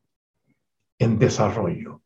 [0.98, 2.02] en desarrollo,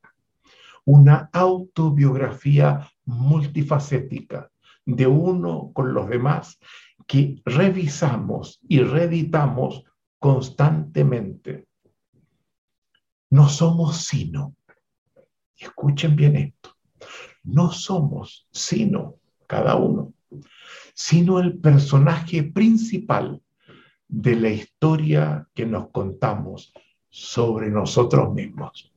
[0.85, 4.49] una autobiografía multifacética
[4.85, 6.59] de uno con los demás
[7.05, 9.83] que revisamos y reeditamos
[10.17, 11.67] constantemente.
[13.29, 14.55] No somos sino,
[15.55, 16.75] escuchen bien esto,
[17.43, 19.15] no somos sino
[19.45, 20.13] cada uno,
[20.95, 23.41] sino el personaje principal
[24.09, 26.73] de la historia que nos contamos
[27.09, 28.91] sobre nosotros mismos.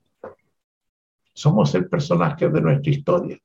[1.35, 3.39] Somos el personaje de nuestra historia.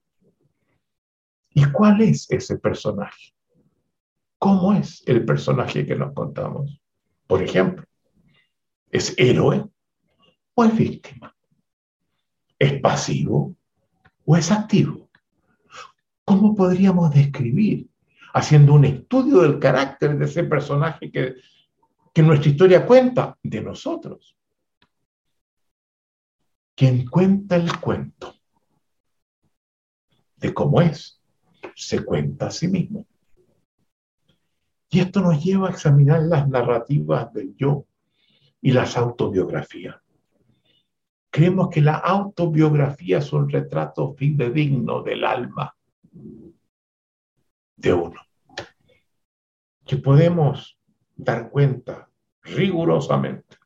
[1.54, 3.34] ¿Y cuál es ese personaje?
[4.40, 6.80] ¿Cómo es el personaje que nos contamos?
[7.28, 7.86] Por ejemplo,
[8.90, 9.66] ¿es héroe
[10.54, 11.36] o es víctima?
[12.58, 13.56] ¿Es pasivo
[14.26, 15.10] o es activo?
[16.24, 17.90] ¿Cómo podríamos describir,
[18.34, 21.36] haciendo un estudio del carácter de ese personaje que,
[22.18, 24.36] que nuestra historia cuenta de nosotros?
[26.76, 28.34] Quien cuenta el cuento
[30.38, 31.22] de cómo es,
[31.76, 33.06] se cuenta a sí mismo.
[34.90, 37.86] Y esto nos lleva a examinar las narrativas del yo
[38.62, 39.98] y las autobiografías.
[41.30, 45.78] Creemos que la autobiografía es un retrato fidedigno del alma
[47.76, 48.20] de uno,
[49.86, 50.77] que podemos
[51.18, 52.10] dar cuenta
[52.44, 53.58] rigurosamente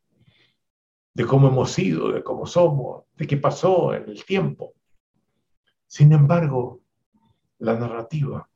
[1.13, 4.73] de cómo hemos sido, de cómo somos, de qué pasó en el tiempo.
[5.85, 6.81] Sin embargo,
[7.59, 8.49] la narrativa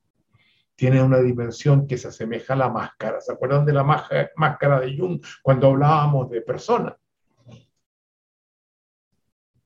[0.76, 3.22] tiene una dimensión que se asemeja a la máscara.
[3.22, 6.96] ¿Se acuerdan de la máscara de Jung cuando hablábamos de personas?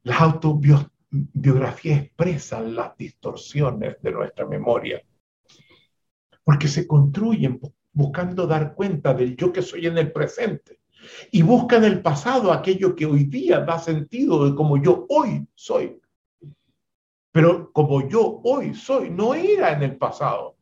[0.03, 5.01] Las autobiografías expresan las distorsiones de nuestra memoria,
[6.43, 7.59] porque se construyen
[7.91, 10.79] buscando dar cuenta del yo que soy en el presente
[11.31, 15.47] y buscan en el pasado aquello que hoy día da sentido de como yo hoy
[15.55, 15.99] soy.
[17.31, 20.59] Pero como yo hoy soy, no era en el pasado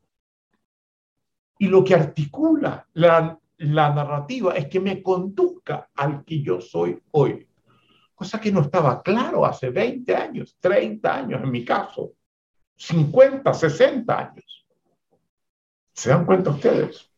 [1.59, 7.47] y lo que articula la, narrativa es que me conduzca al que yo soy hoy.
[8.13, 12.13] Cosa que no estaba claro hace 20 años, 30 años en mi caso,
[12.75, 14.67] 50, 60 años.
[15.93, 17.11] ¿Se dan cuenta ustedes?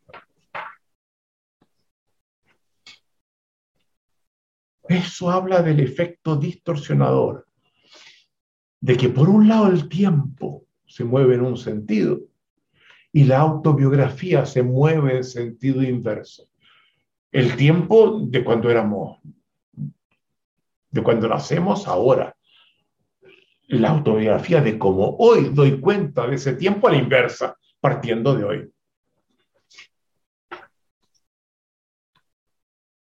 [4.89, 7.45] Eso habla del efecto distorsionador,
[8.81, 12.21] de que por un lado el tiempo se mueve en un sentido
[13.13, 16.49] y la autobiografía se mueve en sentido inverso.
[17.31, 19.19] El tiempo de cuando éramos,
[20.89, 22.35] de cuando nacemos ahora.
[23.67, 28.43] La autobiografía de cómo hoy doy cuenta de ese tiempo a la inversa, partiendo de
[28.43, 28.71] hoy.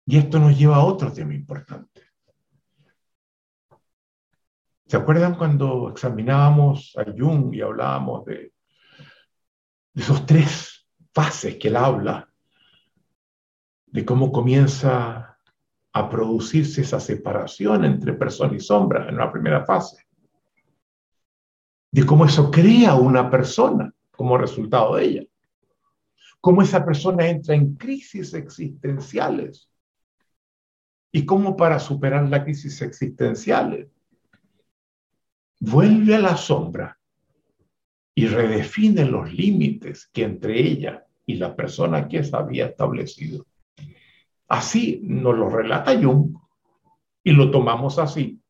[0.09, 2.01] Y esto nos lleva a otro tema importante.
[4.87, 8.51] ¿Se acuerdan cuando examinábamos a Jung y hablábamos de
[9.93, 12.27] de esos tres fases que él habla,
[13.85, 15.37] de cómo comienza
[15.91, 20.07] a producirse esa separación entre persona y sombra en la primera fase,
[21.91, 25.23] de cómo eso crea una persona como resultado de ella,
[26.41, 29.69] cómo esa persona entra en crisis existenciales
[31.11, 33.87] y cómo para superar la crisis existenciales
[35.59, 36.99] vuelve a la sombra
[38.15, 43.45] y redefine los límites que entre ella y la persona que es había establecido.
[44.47, 46.35] Así nos lo relata Jung
[47.23, 48.41] y lo tomamos así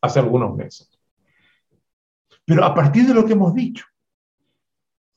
[0.00, 0.90] hace algunos meses.
[2.44, 3.84] Pero a partir de lo que hemos dicho,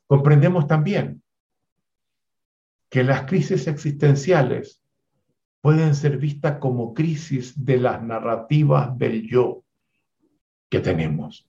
[0.05, 1.23] comprendemos también
[2.89, 4.82] que las crisis existenciales
[5.63, 9.63] pueden ser vistas como crisis de las narrativas del yo
[10.69, 11.47] que tenemos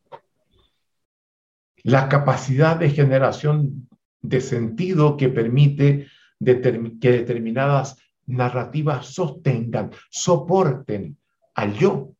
[1.85, 3.89] la capacidad de generación
[4.23, 6.09] de sentido que permite
[6.41, 11.19] que determinadas narrativas sostengan, soporten
[11.55, 12.15] al yo,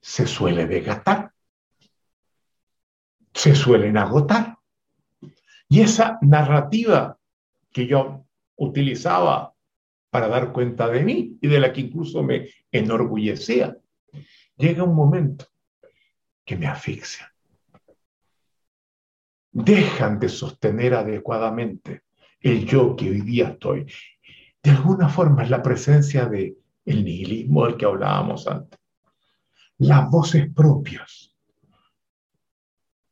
[0.00, 1.32] se suele desgastar,
[3.34, 4.56] se suelen agotar.
[5.68, 7.18] Y esa narrativa
[7.72, 8.24] que yo
[8.56, 9.52] utilizaba
[10.10, 13.76] para dar cuenta de mí y de la que incluso me enorgullecía,
[14.56, 15.46] llega un momento
[16.44, 17.32] que me asfixia
[19.64, 22.02] dejan de sostener adecuadamente
[22.40, 23.86] el yo que hoy día estoy.
[24.62, 28.78] De alguna forma es la presencia de el nihilismo del que hablábamos antes.
[29.78, 31.34] Las voces propias.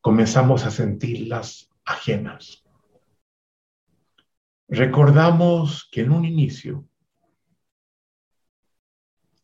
[0.00, 2.64] Comenzamos a sentirlas ajenas.
[4.68, 6.84] Recordamos que en un inicio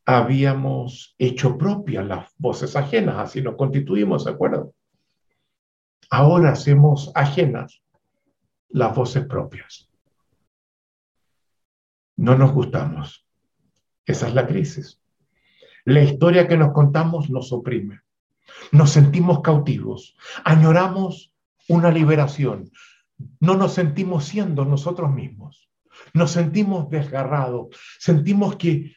[0.04, 4.74] habíamos hecho propias las voces ajenas, así nos constituimos, ¿de acuerdo?
[6.10, 7.82] Ahora hacemos ajenas
[8.68, 9.88] las voces propias.
[12.16, 13.26] No nos gustamos.
[14.04, 15.00] Esa es la crisis.
[15.84, 18.00] La historia que nos contamos nos oprime.
[18.72, 20.16] Nos sentimos cautivos.
[20.44, 21.32] Añoramos
[21.68, 22.70] una liberación.
[23.40, 25.68] No nos sentimos siendo nosotros mismos.
[26.14, 27.76] Nos sentimos desgarrados.
[27.98, 28.96] Sentimos que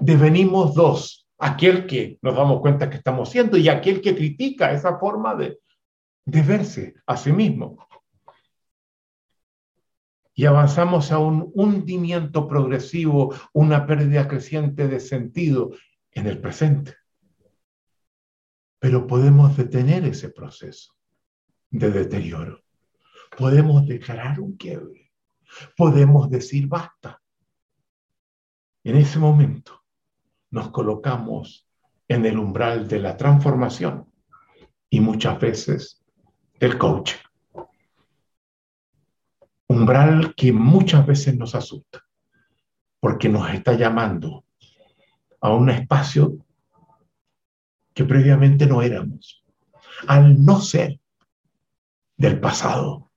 [0.00, 1.28] devenimos dos.
[1.38, 5.58] Aquel que nos damos cuenta que estamos siendo y aquel que critica esa forma de,
[6.24, 7.86] de verse a sí mismo.
[10.34, 15.72] Y avanzamos a un hundimiento progresivo, una pérdida creciente de sentido
[16.10, 16.94] en el presente.
[18.78, 20.95] Pero podemos detener ese proceso
[21.78, 22.62] de deterioro.
[23.36, 25.12] Podemos declarar un quiebre.
[25.76, 27.20] Podemos decir basta.
[28.84, 29.82] En ese momento
[30.50, 31.68] nos colocamos
[32.08, 34.10] en el umbral de la transformación
[34.88, 36.04] y muchas veces
[36.58, 37.18] del coaching.
[39.68, 42.04] Umbral que muchas veces nos asusta,
[43.00, 44.44] porque nos está llamando
[45.40, 46.38] a un espacio
[47.92, 49.44] que previamente no éramos,
[50.06, 51.00] al no ser
[52.16, 53.10] del pasado.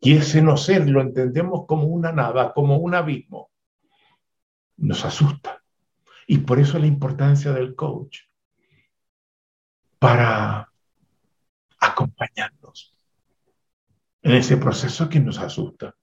[0.00, 3.50] Y ese no ser lo entendemos como una nada, como un abismo.
[4.76, 5.62] Nos asusta.
[6.26, 8.20] Y por eso la importancia del coach
[9.98, 10.72] para
[11.80, 12.94] acompañarnos
[14.22, 15.94] en ese proceso que nos asusta.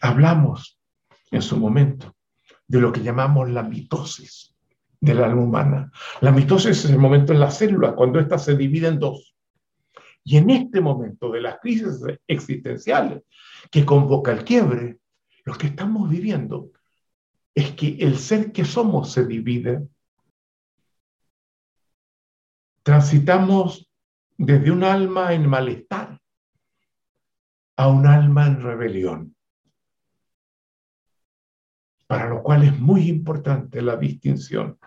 [0.00, 0.80] Hablamos
[1.30, 2.16] en su momento
[2.66, 4.57] de lo que llamamos la mitosis
[5.00, 5.92] del alma humana.
[6.20, 9.34] La mitosis es el momento en la célula, cuando ésta se divide en dos.
[10.24, 13.22] Y en este momento de las crisis existenciales
[13.70, 14.98] que convoca el quiebre,
[15.44, 16.70] lo que estamos viviendo
[17.54, 19.88] es que el ser que somos se divide.
[22.82, 23.90] Transitamos
[24.36, 26.20] desde un alma en malestar
[27.76, 29.36] a un alma en rebelión.
[32.06, 34.78] Para lo cual es muy importante la distinción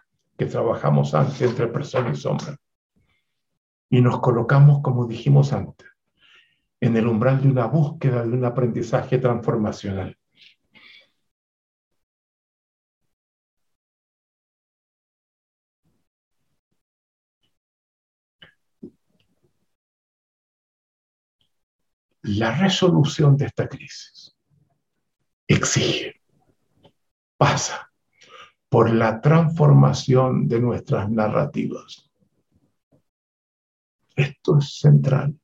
[0.42, 2.58] que trabajamos antes entre persona y sombra.
[3.92, 5.88] Y nos colocamos, como dijimos antes,
[6.80, 10.18] en el umbral de una búsqueda de un aprendizaje transformacional.
[22.24, 24.36] la resolución de esta crisis
[25.48, 26.22] exige,
[27.36, 27.91] pasa
[28.72, 32.10] por la transformación de nuestras narrativas.
[34.16, 35.38] Esto es central.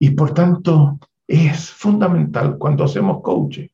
[0.00, 3.68] Y por tanto es fundamental cuando hacemos coaching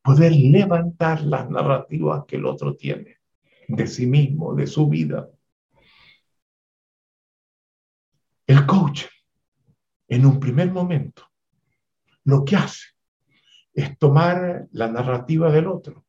[0.00, 3.18] poder levantar las narrativas que el otro tiene
[3.68, 5.28] de sí mismo, de su vida.
[8.46, 9.06] El coaching
[10.08, 11.24] en un primer momento,
[12.24, 12.86] lo que hace
[13.74, 16.06] es tomar la narrativa del otro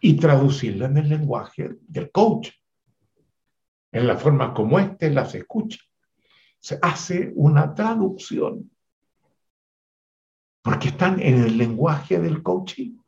[0.00, 2.50] y traducirla en el lenguaje del coach,
[3.92, 5.78] en la forma como éste las escucha.
[6.58, 8.70] Se hace una traducción,
[10.62, 12.98] porque están en el lenguaje del coaching.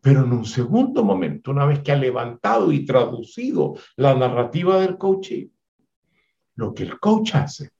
[0.00, 4.96] Pero en un segundo momento, una vez que ha levantado y traducido la narrativa del
[4.96, 5.48] coaching,
[6.54, 7.70] lo que el coach hace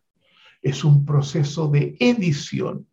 [0.61, 2.89] es un proceso de edición,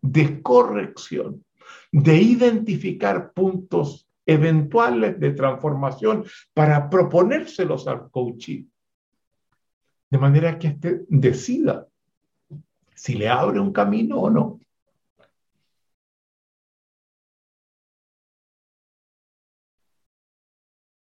[0.00, 1.44] de corrección,
[1.92, 8.64] de identificar puntos eventuales de transformación para proponérselos al coaching.
[10.10, 11.86] De manera que éste decida
[12.94, 14.60] si le abre un camino o no.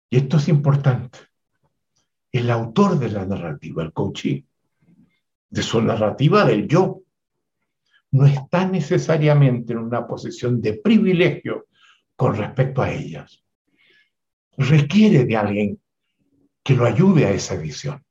[0.09, 1.19] Y esto es importante.
[2.31, 4.41] El autor de la narrativa, el coaching,
[5.49, 7.01] de su narrativa del yo,
[8.11, 11.67] no está necesariamente en una posición de privilegio
[12.15, 13.43] con respecto a ellas.
[14.57, 15.81] Requiere de alguien
[16.63, 18.03] que lo ayude a esa visión.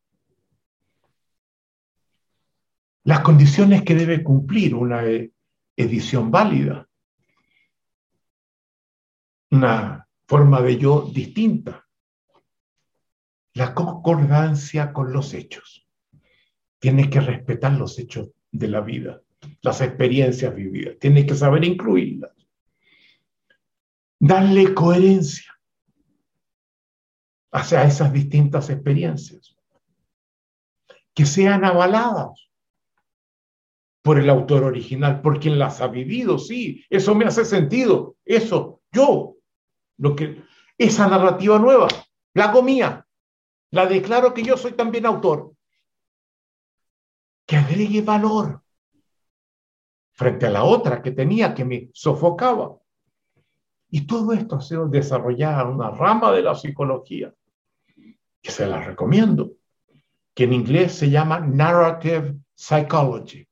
[3.05, 5.03] Las condiciones que debe cumplir una
[5.77, 6.89] edición válida,
[9.51, 11.87] una forma de yo distinta,
[13.55, 15.87] la concordancia con los hechos
[16.79, 19.21] tiene que respetar los hechos de la vida,
[19.63, 22.33] las experiencias vividas, tiene que saber incluirlas,
[24.19, 25.59] darle coherencia
[27.53, 29.57] hacia esas distintas experiencias,
[31.15, 32.51] que sean avaladas
[34.03, 38.81] por el autor original, por quien las ha vivido, sí, eso me hace sentido, eso,
[38.93, 39.37] yo,
[39.99, 40.43] lo que,
[40.79, 41.89] esa narrativa nueva,
[42.33, 43.07] la hago mía,
[43.73, 45.53] la declaro que yo soy también autor,
[47.47, 48.63] que agregue valor
[50.21, 52.77] frente a la otra que tenía, que me sofocaba.
[53.89, 57.33] Y todo esto ha sido desarrollar una rama de la psicología,
[58.43, 59.53] que se la recomiendo,
[60.35, 63.49] que en inglés se llama Narrative Psychology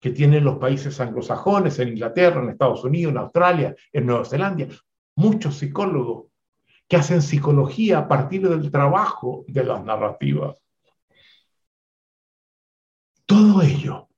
[0.00, 4.66] que tienen los países anglosajones, en Inglaterra, en Estados Unidos, en Australia, en Nueva Zelanda,
[5.16, 6.28] muchos psicólogos
[6.88, 10.56] que hacen psicología a partir del trabajo de las narrativas.
[13.26, 14.08] Todo ello,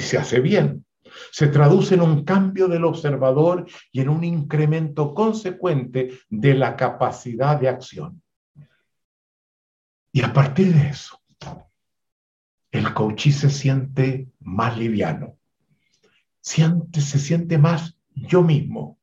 [0.00, 0.84] si se hace bien,
[1.30, 7.60] se traduce en un cambio del observador y en un incremento consecuente de la capacidad
[7.60, 8.22] de acción.
[10.12, 11.20] Y a partir de eso,
[12.70, 15.36] el coachí se siente más liviano,
[16.40, 18.98] se siente más yo mismo.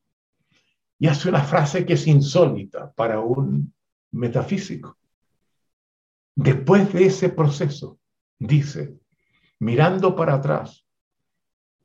[0.99, 3.73] Y hace una frase que es insólita para un
[4.11, 4.97] metafísico.
[6.35, 7.99] Después de ese proceso,
[8.39, 8.97] dice,
[9.59, 10.86] mirando para atrás,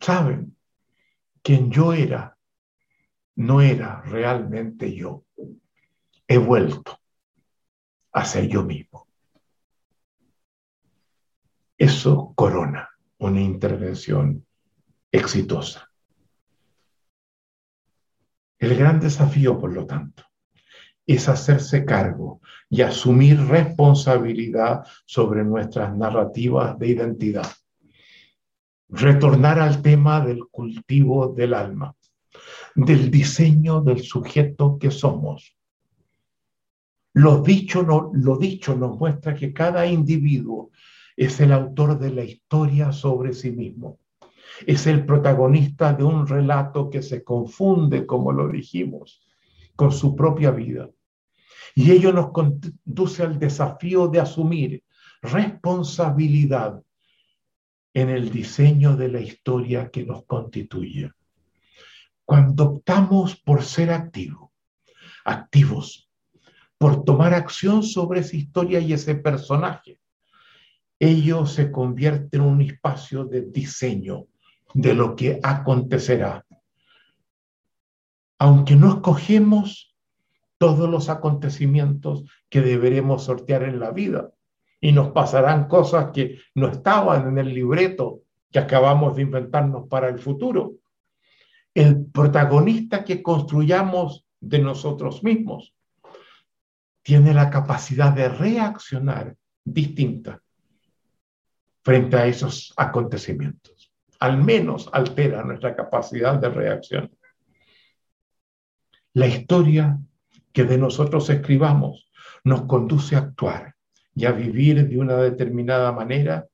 [0.03, 0.57] saben,
[1.43, 2.37] quien yo era
[3.37, 5.25] no era realmente yo.
[6.27, 6.99] He vuelto
[8.13, 9.09] a ser yo mismo.
[11.77, 14.47] Eso corona una intervención
[15.11, 15.91] exitosa.
[18.59, 20.25] El gran desafío, por lo tanto,
[21.07, 27.49] es hacerse cargo y asumir responsabilidad sobre nuestras narrativas de identidad.
[28.95, 31.97] Retornar al tema del cultivo del alma,
[32.75, 35.57] del diseño del sujeto que somos.
[37.15, 40.71] Lo dicho, no, lo dicho nos muestra que cada individuo
[41.17, 43.99] es el autor de la historia sobre sí mismo.
[44.67, 49.23] Es el protagonista de un relato que se confunde, como lo dijimos,
[49.75, 50.91] con su propia vida.
[51.75, 54.85] Y ello nos conduce al desafío de asumir
[55.23, 56.83] responsabilidad
[57.95, 61.13] en el diseño de la historia que nos constituye.
[62.25, 64.51] Cuando optamos por ser activos,
[65.25, 66.09] activos,
[66.79, 69.99] por tomar acción sobre esa historia y ese personaje,
[70.99, 74.27] ello se convierte en un espacio de diseño
[74.73, 76.47] de lo que acontecerá.
[78.39, 79.95] Aunque no escogemos
[80.59, 84.33] todos los acontecimientos que deberemos sortear en la vida
[84.83, 90.09] y nos pasarán cosas que no estaban en el libreto que acabamos de inventarnos para
[90.09, 90.75] el futuro.
[91.73, 95.73] El protagonista que construyamos de nosotros mismos
[97.01, 100.43] tiene la capacidad de reaccionar distinta
[101.85, 103.93] frente a esos acontecimientos.
[104.19, 107.17] Al menos altera nuestra capacidad de reacción.
[109.15, 109.97] La historia
[110.53, 112.11] que de nosotros escribamos
[112.43, 113.77] nos conduce a actuar
[114.15, 116.47] y a vivir de una determinada manera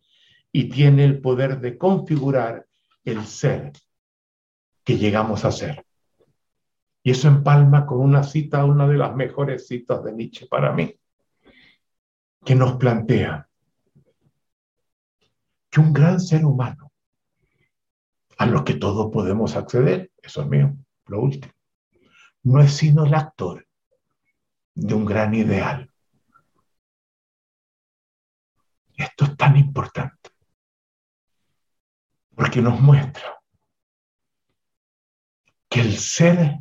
[0.52, 2.66] y tiene el poder de configurar
[3.04, 3.72] el ser
[4.84, 5.84] que llegamos a ser.
[7.02, 10.94] Y eso empalma con una cita, una de las mejores citas de Nietzsche para mí,
[12.44, 13.48] que nos plantea,
[15.70, 16.92] que un gran ser humano,
[18.38, 20.76] a lo que todos podemos acceder, eso es mío,
[21.06, 21.52] lo último,
[22.44, 23.66] no es sino el actor
[24.74, 25.90] de un gran ideal.
[28.98, 30.30] Esto es tan importante
[32.34, 33.40] porque nos muestra
[35.68, 36.58] que el ser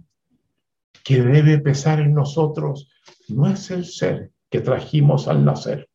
[1.04, 2.92] que debe pesar en nosotros
[3.28, 5.90] no es el ser que trajimos al nacer,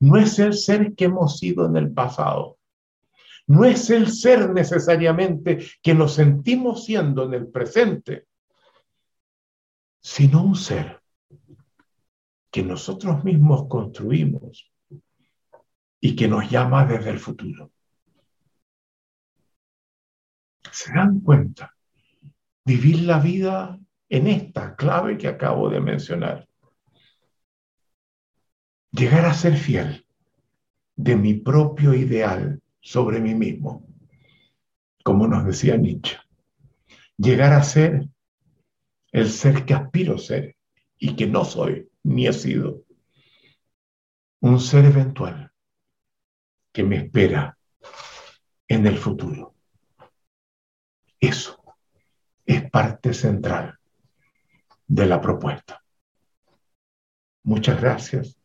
[0.00, 2.58] no es el ser que hemos sido en el pasado.
[3.46, 8.26] No es el ser necesariamente que nos sentimos siendo en el presente,
[10.00, 11.02] sino un ser
[12.50, 14.73] que nosotros mismos construimos
[16.04, 17.72] y que nos llama desde el futuro.
[20.70, 21.74] ¿Se dan cuenta?
[22.62, 26.46] Vivir la vida en esta clave que acabo de mencionar
[28.90, 30.06] llegar a ser fiel
[30.94, 33.88] de mi propio ideal sobre mí mismo,
[35.02, 36.18] como nos decía Nietzsche.
[37.16, 38.10] Llegar a ser
[39.10, 40.54] el ser que aspiro ser
[40.98, 42.84] y que no soy ni he sido.
[44.40, 45.53] Un ser eventual
[46.74, 47.56] que me espera
[48.66, 49.54] en el futuro.
[51.20, 51.62] Eso
[52.44, 53.78] es parte central
[54.88, 55.82] de la propuesta.
[57.44, 58.36] Muchas gracias